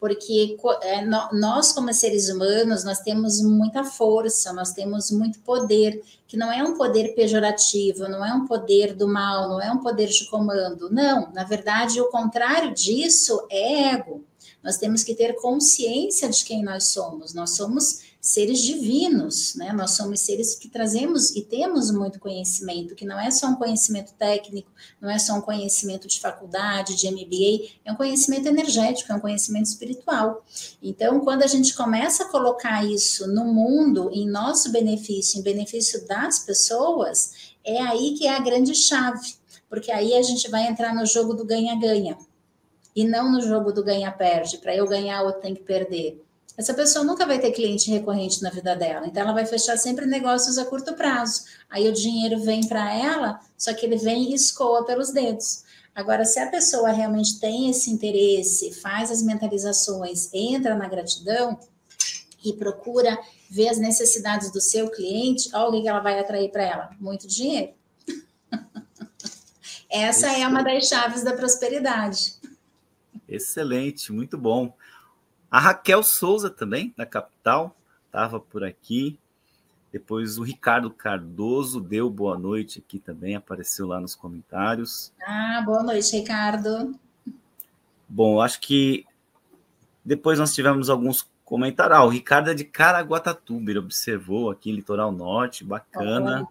[0.00, 6.38] porque é, nós, como seres humanos, nós temos muita força, nós temos muito poder, que
[6.38, 10.08] não é um poder pejorativo, não é um poder do mal, não é um poder
[10.08, 10.88] de comando.
[10.90, 14.24] Não, na verdade, o contrário disso é ego.
[14.62, 17.34] Nós temos que ter consciência de quem nós somos.
[17.34, 19.72] Nós somos seres divinos, né?
[19.72, 24.12] Nós somos seres que trazemos e temos muito conhecimento, que não é só um conhecimento
[24.12, 29.14] técnico, não é só um conhecimento de faculdade, de MBA, é um conhecimento energético, é
[29.14, 30.44] um conhecimento espiritual.
[30.82, 36.06] Então, quando a gente começa a colocar isso no mundo, em nosso benefício, em benefício
[36.06, 39.34] das pessoas, é aí que é a grande chave,
[39.68, 42.18] porque aí a gente vai entrar no jogo do ganha-ganha.
[42.94, 44.58] E não no jogo do ganha-perde.
[44.58, 46.20] Para eu ganhar, eu tenho que perder
[46.60, 49.06] essa pessoa nunca vai ter cliente recorrente na vida dela.
[49.06, 51.44] Então, ela vai fechar sempre negócios a curto prazo.
[51.70, 55.64] Aí o dinheiro vem para ela, só que ele vem e escoa pelos dedos.
[55.94, 61.58] Agora, se a pessoa realmente tem esse interesse, faz as mentalizações, entra na gratidão
[62.44, 63.18] e procura
[63.50, 66.90] ver as necessidades do seu cliente, olha o que ela vai atrair para ela?
[67.00, 67.72] Muito dinheiro.
[69.88, 70.42] Essa Excelente.
[70.42, 72.34] é uma das chaves da prosperidade.
[73.26, 74.74] Excelente, muito bom.
[75.50, 77.74] A Raquel Souza também, da capital,
[78.06, 79.18] estava por aqui.
[79.92, 85.12] Depois o Ricardo Cardoso deu boa noite aqui também, apareceu lá nos comentários.
[85.26, 86.94] Ah, boa noite, Ricardo.
[88.08, 89.04] Bom, acho que
[90.04, 91.98] depois nós tivemos alguns comentários.
[91.98, 96.46] Ah, o Ricardo é de Caraguatatuba, ele observou aqui Litoral Norte, bacana.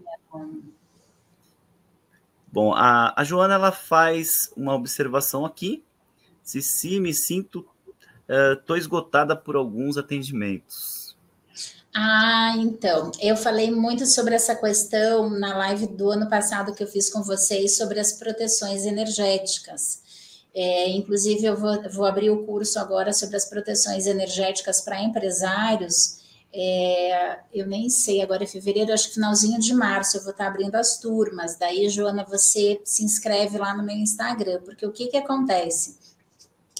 [2.52, 5.84] Bom, a, a Joana ela faz uma observação aqui.
[6.44, 7.66] Se sim, me sinto
[8.30, 11.18] estou uh, esgotada por alguns atendimentos.
[11.94, 16.88] Ah, então, eu falei muito sobre essa questão na live do ano passado que eu
[16.88, 20.02] fiz com vocês sobre as proteções energéticas.
[20.54, 26.20] É, inclusive, eu vou, vou, abrir o curso agora sobre as proteções energéticas para empresários,
[26.52, 30.48] É, eu nem sei, agora é fevereiro, acho que finalzinho de março eu vou estar
[30.48, 31.56] abrindo as turmas.
[31.58, 36.09] Daí, Joana, você se inscreve lá no meu Instagram, porque o que, que acontece?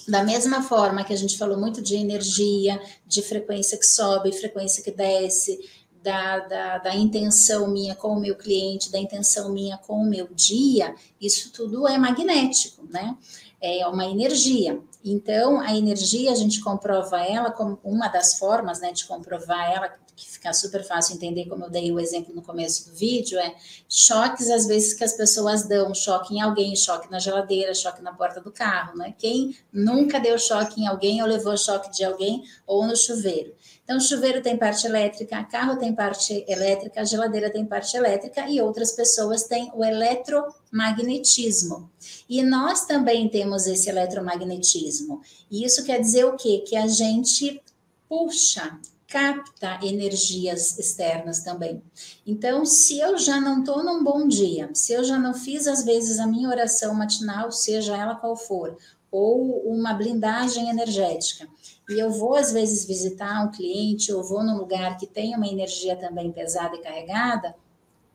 [0.08, 4.82] Da mesma forma que a gente falou muito de energia, de frequência que sobe, frequência
[4.82, 5.58] que desce,
[6.02, 10.28] da, da, da, intenção minha com o meu cliente, da intenção minha com o meu
[10.32, 13.16] dia, isso tudo é magnético, né?
[13.60, 14.80] É uma energia.
[15.04, 19.94] Então, a energia, a gente comprova ela como uma das formas, né, de comprovar ela,
[20.20, 23.54] que fica super fácil entender, como eu dei o exemplo no começo do vídeo, é
[23.88, 28.12] choques, às vezes, que as pessoas dão, choque em alguém, choque na geladeira, choque na
[28.12, 29.14] porta do carro, né?
[29.18, 33.54] Quem nunca deu choque em alguém ou levou choque de alguém ou no chuveiro?
[33.82, 38.92] Então, chuveiro tem parte elétrica, carro tem parte elétrica, geladeira tem parte elétrica e outras
[38.92, 41.90] pessoas têm o eletromagnetismo.
[42.28, 45.22] E nós também temos esse eletromagnetismo.
[45.50, 46.62] E isso quer dizer o quê?
[46.64, 47.60] Que a gente
[48.08, 48.78] puxa,
[49.10, 51.82] capta energias externas também.
[52.24, 55.84] Então, se eu já não estou num bom dia, se eu já não fiz às
[55.84, 58.78] vezes a minha oração matinal, seja ela qual for,
[59.10, 61.48] ou uma blindagem energética,
[61.88, 65.48] e eu vou às vezes visitar um cliente ou vou num lugar que tem uma
[65.48, 67.56] energia também pesada e carregada,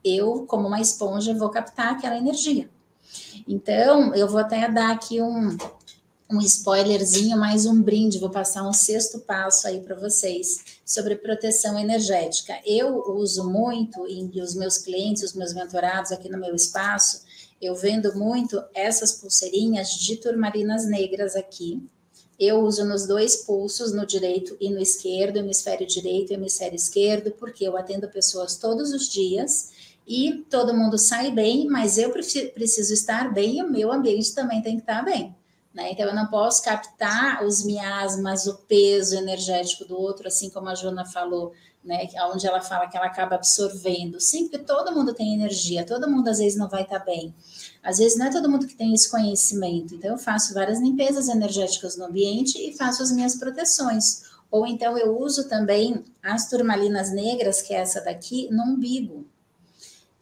[0.02, 2.70] eu, como uma esponja, vou captar aquela energia.
[3.46, 5.58] Então, eu vou até dar aqui um,
[6.30, 11.78] um spoilerzinho, mais um brinde, vou passar um sexto passo aí para vocês sobre proteção
[11.78, 12.60] energética.
[12.66, 17.24] Eu uso muito, e os meus clientes, os meus mentorados aqui no meu espaço,
[17.62, 21.82] eu vendo muito essas pulseirinhas de turmalinas negras aqui,
[22.40, 27.32] eu uso nos dois pulsos, no direito e no esquerdo, hemisfério direito e hemisfério esquerdo,
[27.32, 29.70] porque eu atendo pessoas todos os dias
[30.06, 34.62] e todo mundo sai bem, mas eu preciso estar bem e o meu ambiente também
[34.62, 35.34] tem que estar bem.
[35.76, 35.92] Né?
[35.92, 40.76] Então, eu não posso captar os miasmas, o peso energético do outro, assim como a
[40.76, 41.52] Jona falou,
[41.84, 42.08] né?
[42.32, 44.22] onde ela fala que ela acaba absorvendo.
[44.22, 47.36] Sim, porque todo mundo tem energia, todo mundo às vezes não vai estar bem.
[47.84, 49.94] Às vezes não é todo mundo que tem esse conhecimento.
[49.94, 54.24] Então, eu faço várias limpezas energéticas no ambiente e faço as minhas proteções.
[54.50, 59.28] Ou então eu uso também as turmalinas negras, que é essa daqui, no umbigo.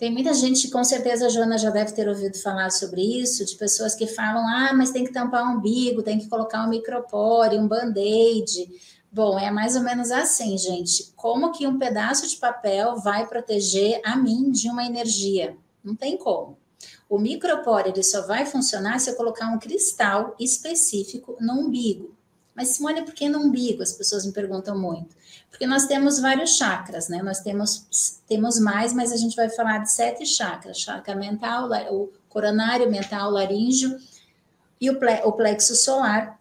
[0.04, 3.56] Tem muita gente, com certeza a Joana já deve ter ouvido falar sobre isso, de
[3.56, 7.58] pessoas que falam: ah, mas tem que tampar o umbigo, tem que colocar um micropore,
[7.58, 8.70] um band-aid.
[9.10, 11.14] Bom, é mais ou menos assim, gente.
[11.16, 15.56] Como que um pedaço de papel vai proteger a mim de uma energia?
[15.82, 16.58] Não tem como.
[17.10, 22.14] O micropore ele só vai funcionar se eu colocar um cristal específico no umbigo.
[22.54, 23.82] Mas Simone, por que no umbigo?
[23.82, 25.16] As pessoas me perguntam muito.
[25.54, 27.22] Porque nós temos vários chakras, né?
[27.22, 32.10] Nós temos, temos mais, mas a gente vai falar de sete chakras: chakra mental, o
[32.28, 33.96] coronário, mental, laríngeo
[34.82, 36.40] e o plexo solar,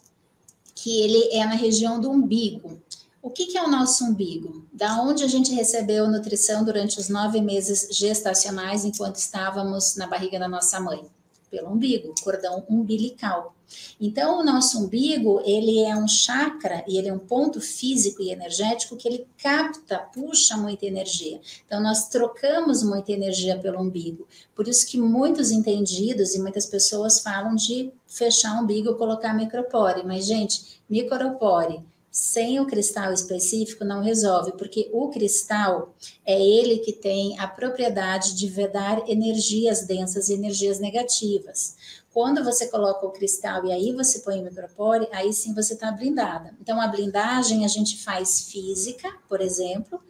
[0.74, 2.80] que ele é na região do umbigo.
[3.20, 4.66] O que, que, é o nosso umbigo?
[4.72, 10.38] Da onde a gente recebeu nutrição durante os nove meses gestacionais enquanto estávamos na barriga
[10.38, 11.04] da nossa mãe?
[11.50, 13.54] Pelo umbigo, cordão umbilical.
[14.00, 18.30] Então, o nosso umbigo, ele é um chakra e ele é um ponto físico e
[18.30, 21.40] energético que ele capta, puxa muita energia.
[21.66, 24.26] Então, nós trocamos muita energia pelo umbigo.
[24.54, 29.34] Por isso que muitos entendidos e muitas pessoas falam de fechar o umbigo e colocar
[29.34, 30.02] micropore.
[30.04, 35.94] Mas, gente, micropore sem o cristal específico não resolve, porque o cristal
[36.26, 41.74] é ele que tem a propriedade de vedar energias densas e energias negativas.
[42.12, 45.90] Quando você coloca o cristal e aí você põe o micropore, aí sim você está
[45.90, 46.54] blindada.
[46.60, 50.00] Então, a blindagem a gente faz física, por exemplo,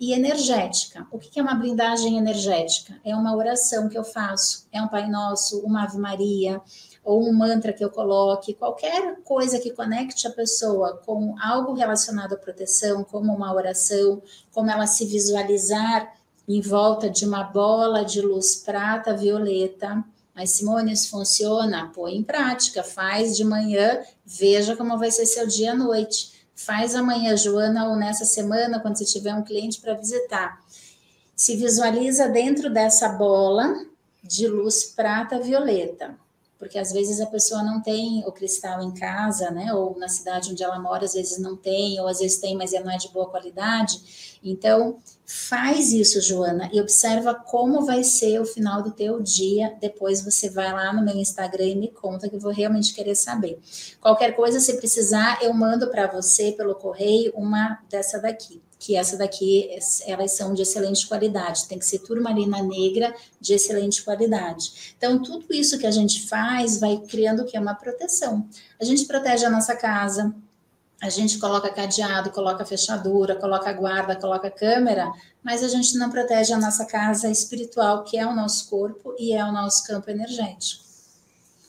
[0.00, 1.06] e energética.
[1.12, 3.00] O que é uma blindagem energética?
[3.04, 6.60] É uma oração que eu faço, é um Pai Nosso, uma Ave Maria,
[7.04, 12.32] ou um mantra que eu coloque, qualquer coisa que conecte a pessoa com algo relacionado
[12.32, 16.12] à proteção, como uma oração, como ela se visualizar
[16.48, 20.04] em volta de uma bola de luz prata violeta.
[20.34, 21.90] Mas Simone, isso funciona?
[21.94, 26.32] Põe em prática, faz de manhã, veja como vai ser seu dia à noite.
[26.54, 30.60] Faz amanhã, Joana, ou nessa semana, quando você tiver um cliente para visitar.
[31.36, 33.84] Se visualiza dentro dessa bola
[34.22, 36.21] de luz prata violeta
[36.62, 39.74] porque às vezes a pessoa não tem o cristal em casa, né?
[39.74, 42.70] Ou na cidade onde ela mora, às vezes não tem, ou às vezes tem, mas
[42.70, 44.38] não é de boa qualidade.
[44.44, 49.76] Então, faz isso, Joana, e observa como vai ser o final do teu dia.
[49.80, 53.16] Depois você vai lá no meu Instagram e me conta que eu vou realmente querer
[53.16, 53.58] saber.
[54.00, 59.16] Qualquer coisa, se precisar, eu mando para você pelo correio uma dessa daqui que essa
[59.16, 59.70] daqui,
[60.04, 64.92] elas são de excelente qualidade, tem que ser turmalina negra de excelente qualidade.
[64.98, 68.44] Então, tudo isso que a gente faz vai criando o que é uma proteção.
[68.80, 70.34] A gente protege a nossa casa,
[71.00, 75.12] a gente coloca cadeado, coloca fechadura, coloca guarda, coloca câmera,
[75.44, 79.32] mas a gente não protege a nossa casa espiritual, que é o nosso corpo e
[79.32, 80.82] é o nosso campo energético.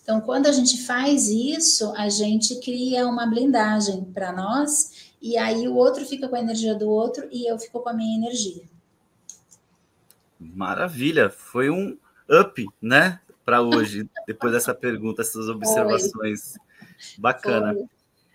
[0.02, 5.70] Então, quando a gente faz isso, a gente cria uma blindagem para nós, e aí
[5.70, 8.64] o outro fica com a energia do outro e eu fico com a minha energia.
[10.38, 11.98] Maravilha, foi um
[12.30, 16.52] up, né, para hoje, depois dessa pergunta, essas observações.
[16.52, 17.18] Foi.
[17.18, 17.74] Bacana.
[17.74, 17.86] Foi.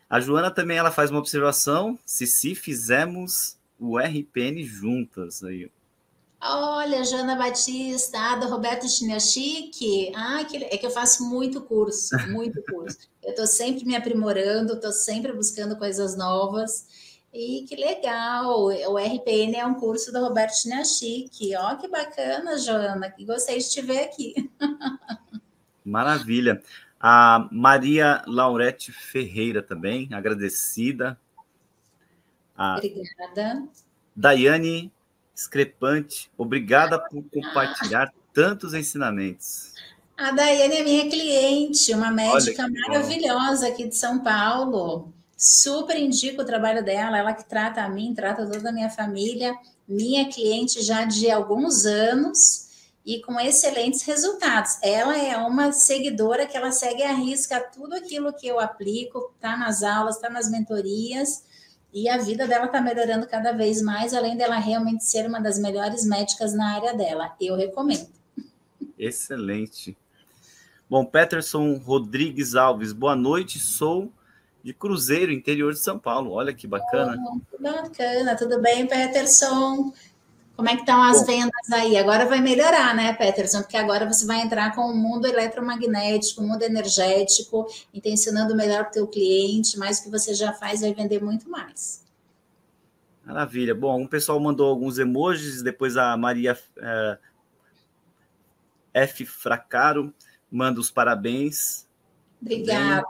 [0.08, 5.70] A Joana também ela faz uma observação, se se fizemos o RPN juntas aí.
[6.40, 10.12] Olha, Joana Batista, do Roberto Chinachique.
[10.14, 12.98] Ah, que, é que eu faço muito curso, muito curso.
[13.22, 16.86] Eu estou sempre me aprimorando, estou sempre buscando coisas novas.
[17.34, 18.66] E que legal!
[18.66, 21.56] O RPN é um curso do Roberto Chinachique.
[21.56, 23.10] Ó, que bacana, Joana.
[23.10, 24.50] Que gostei de te ver aqui.
[25.84, 26.62] Maravilha.
[27.00, 31.18] A Maria Laurete Ferreira também, agradecida.
[32.56, 33.64] A Obrigada.
[34.16, 34.92] Daiane
[35.38, 39.72] Discrepante, obrigada por compartilhar tantos ensinamentos.
[40.16, 43.72] A Daiane é minha cliente, uma médica maravilhosa bom.
[43.72, 45.12] aqui de São Paulo.
[45.36, 49.54] Super indico o trabalho dela, ela que trata a mim, trata toda a minha família,
[49.86, 52.66] minha cliente já de alguns anos
[53.06, 54.76] e com excelentes resultados.
[54.82, 59.56] Ela é uma seguidora que ela segue a risca tudo aquilo que eu aplico, tá
[59.56, 61.44] nas aulas, tá nas mentorias,
[61.92, 65.58] e a vida dela está melhorando cada vez mais, além dela realmente ser uma das
[65.58, 67.34] melhores médicas na área dela.
[67.40, 68.08] Eu recomendo.
[68.98, 69.96] Excelente.
[70.88, 74.12] Bom, Peterson Rodrigues Alves, boa noite, sou
[74.62, 76.32] de Cruzeiro, interior de São Paulo.
[76.32, 77.16] Olha que bacana.
[77.26, 79.92] Oh, bacana, tudo bem, Peterson?
[80.58, 81.96] Como é que estão as Bom, vendas aí?
[81.96, 83.60] Agora vai melhorar, né, Peterson?
[83.60, 88.88] Porque agora você vai entrar com o mundo eletromagnético, o mundo energético, intencionando melhor para
[88.88, 92.04] o teu cliente, mais o que você já faz vai vender muito mais.
[93.24, 93.72] Maravilha.
[93.72, 97.18] Bom, o pessoal mandou alguns emojis, depois a Maria é,
[98.94, 99.24] F.
[99.24, 100.12] Fracaro
[100.50, 101.86] manda os parabéns.
[102.42, 103.06] Obrigada.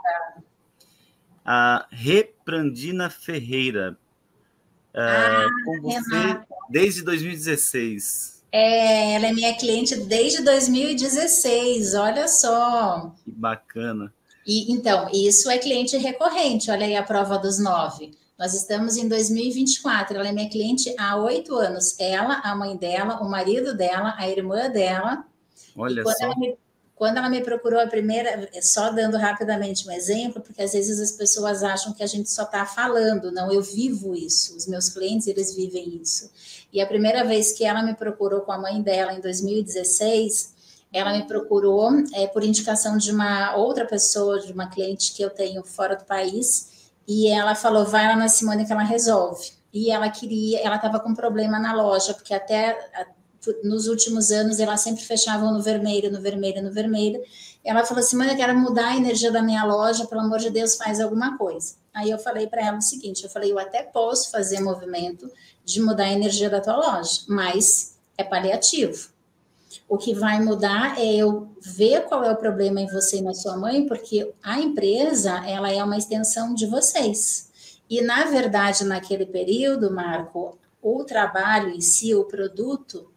[1.43, 3.97] A Reprandina Ferreira.
[4.93, 6.48] É, ah, com você Renata.
[6.69, 8.39] Desde 2016.
[8.51, 13.13] É, ela é minha cliente desde 2016, olha só.
[13.23, 14.13] Que bacana.
[14.45, 18.11] E, então, isso é cliente recorrente, olha aí a prova dos nove.
[18.37, 21.99] Nós estamos em 2024, ela é minha cliente há oito anos.
[21.99, 25.25] Ela, a mãe dela, o marido dela, a irmã dela.
[25.75, 26.35] Olha só.
[26.39, 26.57] Me,
[26.99, 31.13] quando ela me procurou a primeira, só dando rapidamente um exemplo, porque às vezes as
[31.13, 35.25] pessoas acham que a gente só está falando, não, eu vivo isso, os meus clientes,
[35.25, 36.29] eles vivem isso.
[36.73, 40.53] E a primeira vez que ela me procurou com a mãe dela, em 2016,
[40.91, 45.29] ela me procurou é, por indicação de uma outra pessoa, de uma cliente que eu
[45.29, 49.53] tenho fora do país, e ela falou, vai lá na Simone que ela resolve.
[49.71, 52.77] E ela queria, ela estava com problema na loja, porque até
[53.63, 57.21] nos últimos anos ela sempre fechava no vermelho, no vermelho, no vermelho.
[57.63, 60.49] Ela falou assim: mãe, eu quero mudar a energia da minha loja, pelo amor de
[60.49, 61.75] Deus, faz alguma coisa.
[61.93, 65.29] Aí eu falei para ela o seguinte: eu falei, eu até posso fazer movimento
[65.63, 69.09] de mudar a energia da tua loja, mas é paliativo.
[69.87, 73.33] O que vai mudar é eu ver qual é o problema em você e na
[73.33, 77.49] sua mãe, porque a empresa ela é uma extensão de vocês.
[77.89, 83.11] E na verdade, naquele período, Marco, o trabalho em si, o produto,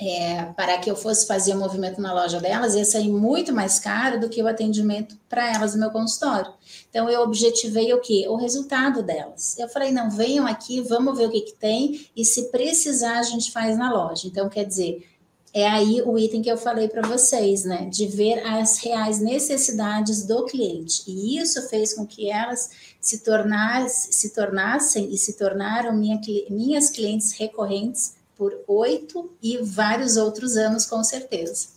[0.00, 3.78] é, para que eu fosse fazer o movimento na loja delas, ia sair muito mais
[3.78, 6.52] caro do que o atendimento para elas no meu consultório.
[6.88, 8.26] Então, eu objetivei o quê?
[8.28, 9.58] O resultado delas.
[9.58, 13.22] Eu falei, não, venham aqui, vamos ver o que, que tem, e se precisar, a
[13.22, 14.26] gente faz na loja.
[14.26, 15.06] Então, quer dizer,
[15.54, 17.86] é aí o item que eu falei para vocês, né?
[17.90, 21.02] De ver as reais necessidades do cliente.
[21.06, 26.18] E isso fez com que elas se, tornasse, se tornassem e se tornaram minha,
[26.48, 31.68] minhas clientes recorrentes por oito e vários outros anos, com certeza.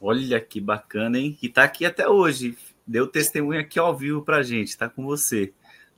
[0.00, 1.38] Olha que bacana, hein?
[1.40, 2.58] E tá aqui até hoje.
[2.84, 5.52] Deu testemunho aqui ao vivo para gente, tá com você.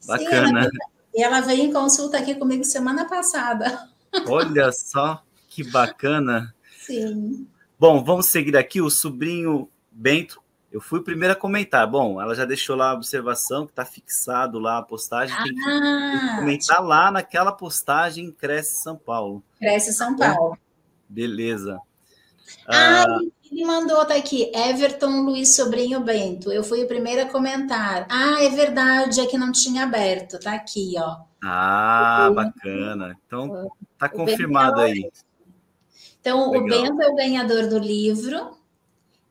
[0.07, 0.65] Bacana.
[0.65, 0.79] Sim,
[1.15, 3.89] e ela veio em consulta aqui comigo semana passada.
[4.29, 6.55] Olha só que bacana.
[6.79, 7.49] Sim.
[7.79, 8.83] Bom, vamos seguir aqui.
[8.83, 10.39] O sobrinho Bento
[10.71, 11.89] eu fui o primeiro a comentar.
[11.89, 15.35] Bom, ela já deixou lá a observação que está fixado lá a postagem.
[15.37, 19.43] Ah, tem que comentar lá naquela postagem Cresce São Paulo.
[19.59, 20.59] Cresce São Paulo.
[21.09, 21.81] Beleza.
[22.67, 26.53] Ah, ah, ele mandou, tá aqui, Everton Luiz Sobrinho Bento.
[26.53, 28.07] Eu fui o primeiro a comentar.
[28.11, 30.39] Ah, é verdade, é que não tinha aberto.
[30.41, 31.19] Tá aqui, ó.
[31.43, 33.17] Ah, bacana.
[33.25, 35.09] Então, tá confirmado aí.
[36.21, 36.63] Então, Legal.
[36.63, 38.56] o Bento é o ganhador do livro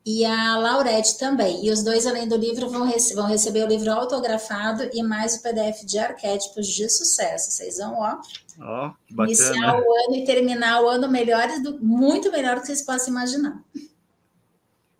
[0.05, 1.65] e a Laurete também.
[1.65, 5.35] E os dois, além do livro, vão, rece vão receber o livro autografado e mais
[5.35, 7.49] o PDF de arquétipos de sucesso.
[7.49, 8.21] Vocês vão, ó,
[8.59, 9.25] oh, bacana.
[9.25, 13.09] iniciar o ano e terminar o ano melhor, do, muito melhor do que vocês possam
[13.09, 13.59] imaginar.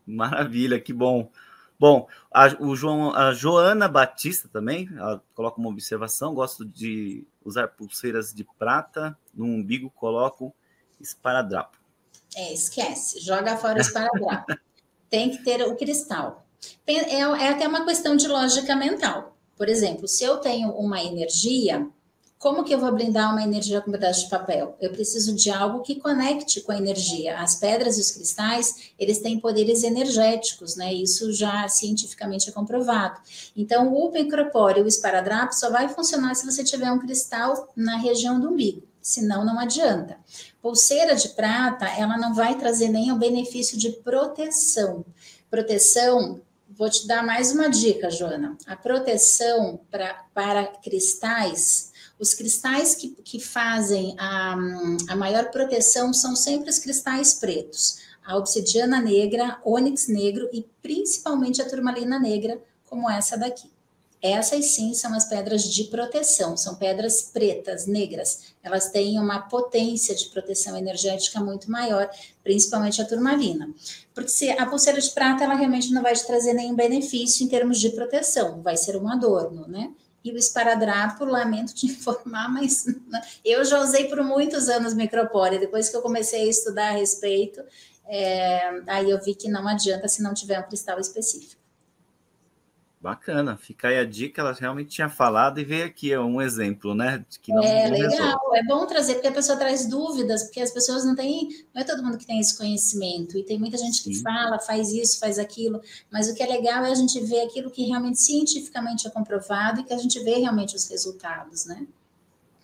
[0.08, 1.30] Maravilha, que bom.
[1.78, 7.68] Bom, a, o João, a Joana Batista também, ela coloca uma observação, gosto de usar
[7.68, 10.56] pulseiras de prata, no umbigo coloco
[11.00, 11.78] esparadrapo.
[12.36, 14.56] É, esquece, joga fora o esparadrapo.
[15.10, 16.46] Tem que ter o cristal.
[16.86, 19.36] É, é até uma questão de lógica mental.
[19.58, 21.88] Por exemplo, se eu tenho uma energia,
[22.38, 24.76] como que eu vou blindar uma energia com um pedaço de papel?
[24.80, 27.40] Eu preciso de algo que conecte com a energia.
[27.40, 30.94] As pedras e os cristais, eles têm poderes energéticos, né?
[30.94, 33.20] Isso já cientificamente é comprovado.
[33.56, 38.40] Então, o micropóreo o esparadrapo só vai funcionar se você tiver um cristal na região
[38.40, 38.84] do umbigo.
[39.06, 40.18] Senão, não adianta.
[40.60, 45.06] Pulseira de prata, ela não vai trazer nem o benefício de proteção.
[45.48, 48.58] Proteção Vou te dar mais uma dica, Joana.
[48.66, 54.56] A proteção pra, para cristais os cristais que, que fazem a,
[55.10, 57.98] a maior proteção são sempre os cristais pretos.
[58.26, 63.70] A obsidiana negra, ônix negro e principalmente a turmalina negra, como essa daqui.
[64.26, 68.56] Essas sim são as pedras de proteção, são pedras pretas, negras.
[68.64, 72.10] Elas têm uma potência de proteção energética muito maior,
[72.44, 73.70] principalmente a turmalina.
[74.16, 77.48] Porque se a pulseira de prata, ela realmente não vai te trazer nenhum benefício em
[77.48, 79.92] termos de proteção, vai ser um adorno, né?
[80.24, 82.86] e o esparadrapo, lamento te informar, mas
[83.46, 85.60] eu já usei por muitos anos micropore.
[85.60, 87.62] Depois que eu comecei a estudar a respeito,
[88.08, 91.55] é, aí eu vi que não adianta se não tiver um cristal específico.
[93.06, 97.24] Bacana, fica aí a dica, ela realmente tinha falado e veio aqui um exemplo, né?
[97.40, 100.72] que não, é não legal, é bom trazer, porque a pessoa traz dúvidas, porque as
[100.72, 104.02] pessoas não têm, não é todo mundo que tem esse conhecimento, e tem muita gente
[104.02, 104.24] que Sim.
[104.24, 105.80] fala, faz isso, faz aquilo,
[106.12, 109.82] mas o que é legal é a gente ver aquilo que realmente cientificamente é comprovado
[109.82, 111.86] e que a gente vê realmente os resultados, né?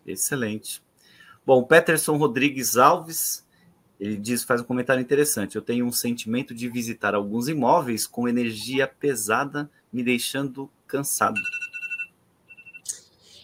[0.07, 0.81] Excelente.
[1.45, 3.45] Bom, Peterson Rodrigues Alves,
[4.01, 5.55] ele diz, faz um comentário interessante.
[5.55, 11.39] Eu tenho um sentimento de visitar alguns imóveis com energia pesada me deixando cansado.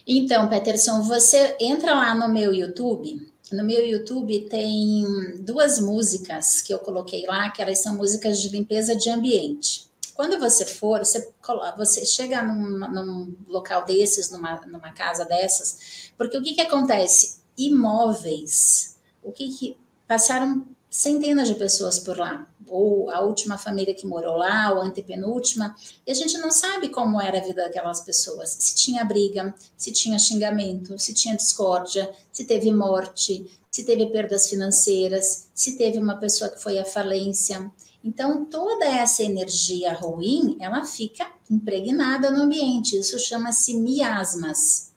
[0.04, 3.24] Então, Peterson, você entra lá no meu YouTube.
[3.52, 5.04] No meu YouTube tem
[5.38, 9.86] duas músicas que eu coloquei lá, que elas são músicas de limpeza de ambiente.
[10.12, 11.32] Quando você for, você,
[11.76, 17.38] você chega num, num local desses, numa, numa casa dessas, porque o que, que acontece?
[17.56, 19.76] Imóveis, o que, que
[20.08, 24.84] passaram centenas de pessoas por lá, ou a última família que morou lá, ou a
[24.84, 29.54] antepenúltima, e a gente não sabe como era a vida daquelas pessoas, se tinha briga,
[29.76, 35.98] se tinha xingamento, se tinha discórdia, se teve morte, se teve perdas financeiras, se teve
[35.98, 37.70] uma pessoa que foi à falência.
[38.02, 44.88] Então, toda essa energia ruim, ela fica impregnada no ambiente, isso chama-se miasmas.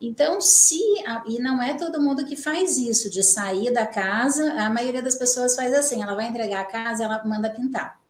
[0.00, 0.80] Então, se
[1.26, 5.16] e não é todo mundo que faz isso de sair da casa, a maioria das
[5.16, 8.00] pessoas faz assim, ela vai entregar a casa, ela manda pintar.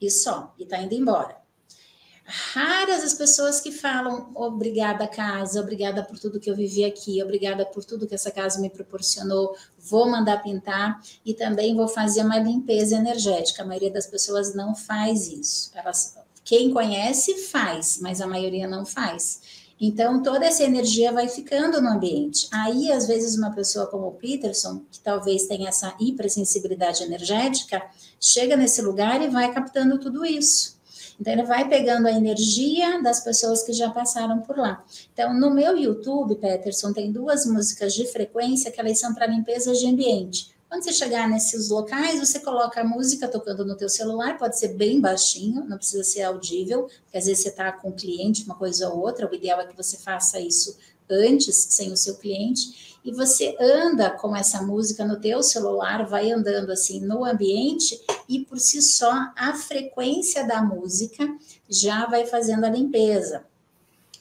[0.00, 1.44] E só, e tá indo embora.
[2.26, 7.66] Raras as pessoas que falam obrigada casa, obrigada por tudo que eu vivi aqui, obrigada
[7.66, 12.38] por tudo que essa casa me proporcionou, vou mandar pintar e também vou fazer uma
[12.38, 13.62] limpeza energética.
[13.62, 15.70] A maioria das pessoas não faz isso.
[15.74, 19.63] Elas, quem conhece faz, mas a maioria não faz.
[19.86, 22.48] Então, toda essa energia vai ficando no ambiente.
[22.50, 27.82] Aí, às vezes, uma pessoa como o Peterson, que talvez tenha essa hipersensibilidade energética,
[28.18, 30.78] chega nesse lugar e vai captando tudo isso.
[31.20, 34.82] Então, ele vai pegando a energia das pessoas que já passaram por lá.
[35.12, 39.74] Então, no meu YouTube, Peterson, tem duas músicas de frequência que elas são para limpeza
[39.74, 40.53] de ambiente.
[40.74, 44.74] Quando você chegar nesses locais, você coloca a música tocando no teu celular, pode ser
[44.74, 48.56] bem baixinho, não precisa ser audível, porque às vezes você está com o cliente, uma
[48.56, 50.76] coisa ou outra, o ideal é que você faça isso
[51.08, 56.32] antes, sem o seu cliente, e você anda com essa música no teu celular, vai
[56.32, 57.96] andando assim no ambiente,
[58.28, 61.24] e por si só, a frequência da música
[61.70, 63.44] já vai fazendo a limpeza.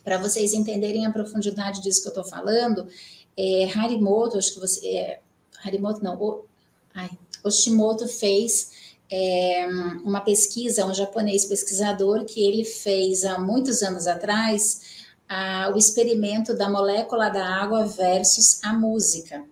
[0.03, 2.87] Para vocês entenderem a profundidade disso que eu estou falando,
[3.35, 4.87] é, Harimoto, acho que você...
[4.87, 5.22] É,
[5.63, 6.45] Harimoto não, o,
[6.93, 7.09] ai,
[7.43, 8.71] Oshimoto fez
[9.11, 9.67] é,
[10.03, 16.55] uma pesquisa, um japonês pesquisador, que ele fez há muitos anos atrás a, o experimento
[16.55, 19.43] da molécula da água versus a música.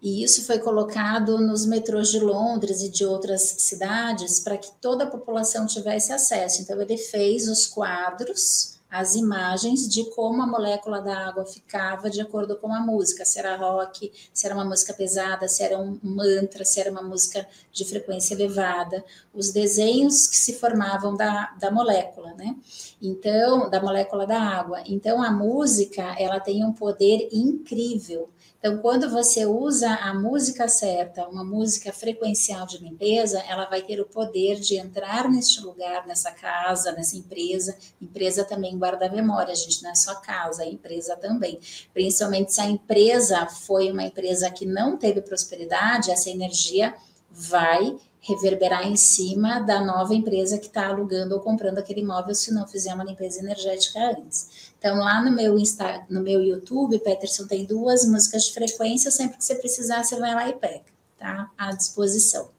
[0.00, 5.04] E isso foi colocado nos metrôs de Londres e de outras cidades para que toda
[5.04, 6.62] a população tivesse acesso.
[6.62, 12.20] Então, ele fez os quadros as imagens de como a molécula da água ficava de
[12.20, 15.98] acordo com a música, se era rock, se era uma música pesada, se era um
[16.02, 21.70] mantra, se era uma música de frequência elevada, os desenhos que se formavam da, da
[21.70, 22.56] molécula, né?
[23.02, 24.82] Então, da molécula da água.
[24.86, 28.30] Então, a música, ela tem um poder incrível
[28.66, 34.00] então, quando você usa a música certa, uma música frequencial de limpeza, ela vai ter
[34.00, 37.78] o poder de entrar neste lugar, nessa casa, nessa empresa.
[38.02, 41.60] Empresa também guarda memória, gente, não é só casa, é empresa também.
[41.94, 46.92] Principalmente se a empresa foi uma empresa que não teve prosperidade, essa energia
[47.30, 47.96] vai
[48.26, 52.66] reverberar em cima da nova empresa que está alugando ou comprando aquele imóvel se não
[52.66, 54.72] fizer uma limpeza energética antes.
[54.78, 59.38] Então, lá no meu, Insta, no meu YouTube, Peterson tem duas músicas de frequência, sempre
[59.38, 60.84] que você precisar, você vai lá e pega,
[61.16, 61.50] tá?
[61.56, 62.50] À disposição.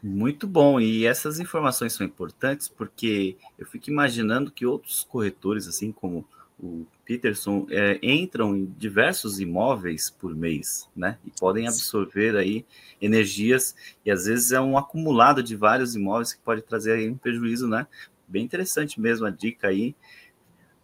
[0.00, 5.90] Muito bom, e essas informações são importantes porque eu fico imaginando que outros corretores, assim
[5.90, 6.24] como
[6.58, 11.18] o Peterson, é, entram em diversos imóveis por mês, né?
[11.24, 12.64] E podem absorver aí
[13.00, 17.16] energias, e às vezes é um acumulado de vários imóveis que pode trazer aí um
[17.16, 17.86] prejuízo, né?
[18.26, 19.94] Bem interessante mesmo a dica aí.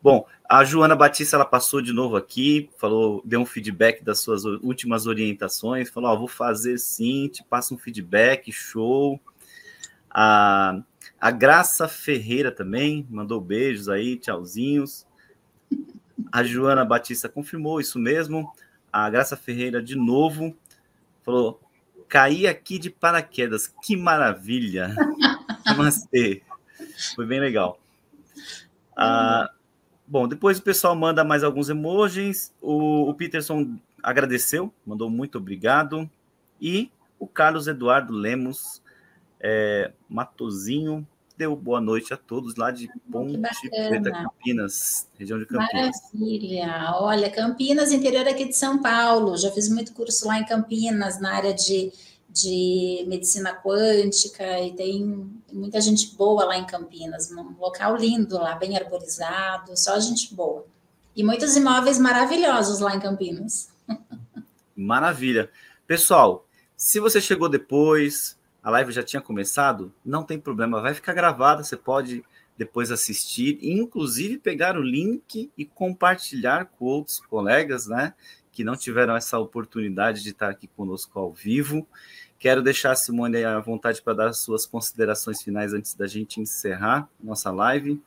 [0.02, 4.44] Bom, a Joana Batista ela passou de novo aqui, falou, deu um feedback das suas
[4.44, 9.18] últimas orientações, falou: oh, vou fazer sim, te passa um feedback, show.
[10.10, 10.82] A,
[11.18, 15.06] a Graça Ferreira também mandou beijos aí, tchauzinhos.
[16.30, 18.52] A Joana Batista confirmou isso mesmo.
[18.92, 20.56] A Graça Ferreira de novo
[21.22, 21.60] falou:
[22.08, 24.94] caí aqui de paraquedas, que maravilha!
[25.66, 26.42] Namastê.
[27.14, 27.78] Foi bem legal.
[28.96, 29.50] Ah,
[30.12, 32.52] Bom, depois o pessoal manda mais alguns emojis.
[32.60, 36.06] O, o Peterson agradeceu, mandou muito obrigado.
[36.60, 38.82] E o Carlos Eduardo Lemos
[39.40, 41.08] é, Matozinho
[41.42, 43.36] deu boa noite a todos lá de Ponte
[43.68, 45.96] Preta, Campinas, região de Campinas.
[46.14, 46.92] Maravilha!
[47.00, 49.36] Olha, Campinas, interior aqui de São Paulo.
[49.36, 51.92] Já fiz muito curso lá em Campinas, na área de
[52.34, 58.54] de medicina quântica e tem muita gente boa lá em Campinas, um local lindo lá,
[58.54, 60.64] bem arborizado, só gente boa.
[61.14, 63.68] E muitos imóveis maravilhosos lá em Campinas.
[64.74, 65.50] Maravilha.
[65.86, 71.12] Pessoal, se você chegou depois, a live já tinha começado, não tem problema, vai ficar
[71.12, 72.24] gravada, você pode
[72.56, 78.14] depois assistir, inclusive pegar o link e compartilhar com outros colegas, né,
[78.52, 81.86] que não tiveram essa oportunidade de estar aqui conosco ao vivo.
[82.38, 86.40] Quero deixar a Simone à vontade para dar as suas considerações finais antes da gente
[86.40, 88.00] encerrar nossa live.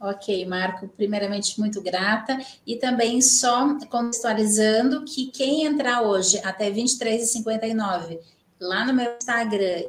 [0.00, 8.20] Ok, Marco, primeiramente muito grata e também só contextualizando que quem entrar hoje até 23h59
[8.60, 9.84] lá no meu Instagram,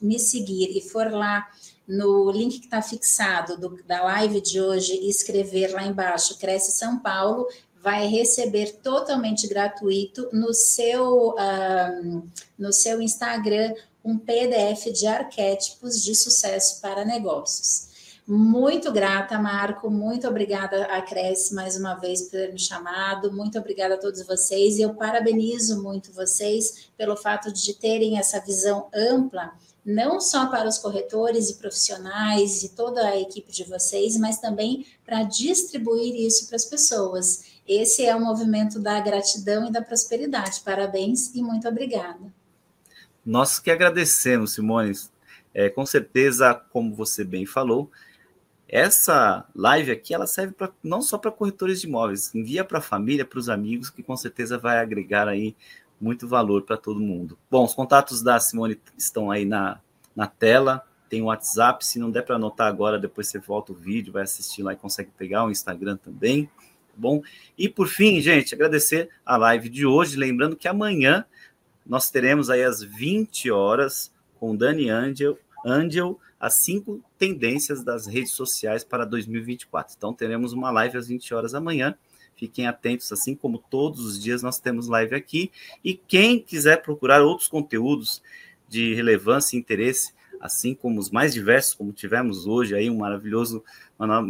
[0.00, 1.48] me seguir e for lá
[1.86, 6.72] no link que está fixado do, da live de hoje e escrever lá embaixo, Cresce
[6.72, 7.46] São Paulo,
[7.80, 12.28] vai receber totalmente gratuito no seu, um,
[12.58, 13.72] no seu Instagram
[14.04, 17.88] um PDF de arquétipos de sucesso para negócios.
[18.26, 19.88] Muito grata, Marco.
[19.88, 23.32] Muito obrigada a Cresce mais uma vez por ter me chamado.
[23.32, 24.78] Muito obrigada a todos vocês.
[24.78, 29.52] E eu parabenizo muito vocês pelo fato de terem essa visão ampla,
[29.84, 34.84] não só para os corretores e profissionais e toda a equipe de vocês, mas também
[35.04, 37.44] para distribuir isso para as pessoas.
[37.68, 40.62] Esse é o movimento da gratidão e da prosperidade.
[40.64, 42.34] Parabéns e muito obrigada.
[43.24, 44.92] Nós que agradecemos, Simone.
[45.54, 47.90] É, com certeza, como você bem falou,
[48.68, 52.82] essa live aqui ela serve pra, não só para corretores de imóveis, envia para a
[52.82, 55.54] família, para os amigos, que com certeza vai agregar aí
[56.00, 57.38] muito valor para todo mundo.
[57.50, 59.80] Bom, os contatos da Simone estão aí na,
[60.14, 63.74] na tela, tem o WhatsApp, se não der para anotar agora, depois você volta o
[63.74, 66.50] vídeo, vai assistir lá e consegue pegar o Instagram também
[66.96, 67.22] bom?
[67.56, 71.24] E por fim, gente, agradecer a live de hoje, lembrando que amanhã
[71.84, 78.32] nós teremos aí às 20 horas com Dani Angel, Angel as cinco tendências das redes
[78.32, 79.94] sociais para 2024.
[79.96, 81.96] Então teremos uma live às 20 horas amanhã.
[82.36, 85.50] Fiquem atentos, assim como todos os dias nós temos live aqui.
[85.82, 88.22] E quem quiser procurar outros conteúdos
[88.68, 93.64] de relevância e interesse, assim como os mais diversos, como tivemos hoje aí, um maravilhoso,
[93.98, 94.20] uma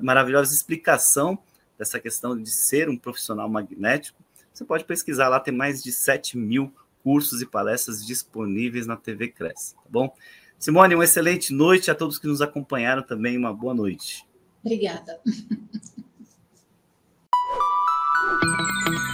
[0.00, 1.38] maravilhosa explicação
[1.78, 6.36] dessa questão de ser um profissional magnético, você pode pesquisar lá, tem mais de 7
[6.36, 10.14] mil cursos e palestras disponíveis na TV Cresce, tá bom?
[10.62, 14.24] Simone, uma excelente noite a todos que nos acompanharam também, uma boa noite.
[14.62, 15.20] Obrigada.